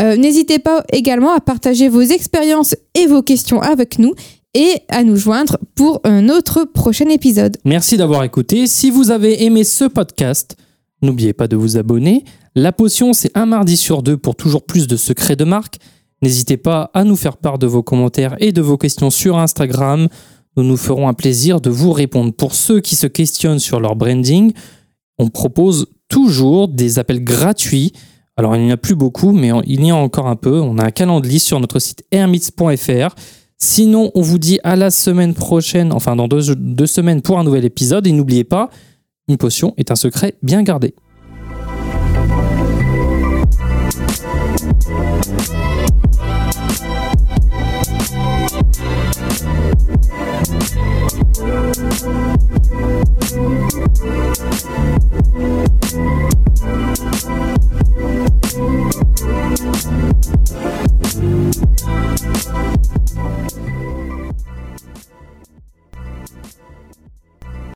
Euh, 0.00 0.16
N'hésitez 0.16 0.58
pas 0.58 0.84
également 0.92 1.32
à 1.32 1.40
partager 1.40 1.88
vos 1.88 2.02
expériences 2.02 2.74
et 2.94 3.06
vos 3.06 3.22
questions 3.22 3.60
avec 3.60 3.98
nous 3.98 4.14
et 4.54 4.74
à 4.88 5.04
nous 5.04 5.16
joindre 5.16 5.58
pour 5.74 6.00
un 6.04 6.28
autre 6.28 6.64
prochain 6.64 7.08
épisode. 7.08 7.56
Merci 7.64 7.96
d'avoir 7.96 8.24
écouté. 8.24 8.66
Si 8.66 8.90
vous 8.90 9.10
avez 9.10 9.44
aimé 9.44 9.64
ce 9.64 9.84
podcast, 9.84 10.56
n'oubliez 11.02 11.32
pas 11.32 11.48
de 11.48 11.56
vous 11.56 11.76
abonner. 11.76 12.24
La 12.54 12.72
potion, 12.72 13.12
c'est 13.12 13.36
un 13.36 13.46
mardi 13.46 13.76
sur 13.76 14.02
deux 14.02 14.16
pour 14.16 14.34
toujours 14.34 14.64
plus 14.64 14.86
de 14.86 14.96
secrets 14.96 15.36
de 15.36 15.44
marque. 15.44 15.78
N'hésitez 16.22 16.56
pas 16.56 16.90
à 16.94 17.04
nous 17.04 17.14
faire 17.16 17.36
part 17.36 17.58
de 17.58 17.66
vos 17.66 17.82
commentaires 17.82 18.36
et 18.40 18.52
de 18.52 18.60
vos 18.60 18.76
questions 18.76 19.10
sur 19.10 19.38
Instagram. 19.38 20.08
Nous 20.56 20.64
nous 20.64 20.76
ferons 20.76 21.06
un 21.08 21.14
plaisir 21.14 21.60
de 21.60 21.70
vous 21.70 21.92
répondre. 21.92 22.32
Pour 22.32 22.54
ceux 22.54 22.80
qui 22.80 22.96
se 22.96 23.06
questionnent 23.06 23.60
sur 23.60 23.78
leur 23.78 23.94
branding, 23.94 24.52
on 25.18 25.28
propose 25.28 25.86
toujours 26.08 26.66
des 26.68 26.98
appels 26.98 27.22
gratuits. 27.22 27.92
Alors, 28.38 28.54
il 28.54 28.62
n'y 28.62 28.70
en 28.70 28.74
a 28.74 28.76
plus 28.76 28.94
beaucoup, 28.94 29.32
mais 29.32 29.50
il 29.66 29.84
y 29.84 29.90
en 29.90 29.96
a 29.96 30.00
encore 30.00 30.28
un 30.28 30.36
peu. 30.36 30.60
On 30.60 30.78
a 30.78 30.84
un 30.84 30.90
calendrier 30.92 31.40
sur 31.40 31.58
notre 31.58 31.80
site 31.80 32.04
hermits.fr. 32.12 33.16
Sinon, 33.58 34.12
on 34.14 34.22
vous 34.22 34.38
dit 34.38 34.60
à 34.62 34.76
la 34.76 34.92
semaine 34.92 35.34
prochaine, 35.34 35.92
enfin 35.92 36.14
dans 36.14 36.28
deux 36.28 36.86
semaines 36.86 37.20
pour 37.20 37.40
un 37.40 37.44
nouvel 37.44 37.64
épisode. 37.64 38.06
Et 38.06 38.12
n'oubliez 38.12 38.44
pas, 38.44 38.70
une 39.26 39.38
potion 39.38 39.74
est 39.76 39.90
un 39.90 39.96
secret 39.96 40.36
bien 40.40 40.62
gardé. 40.62 40.94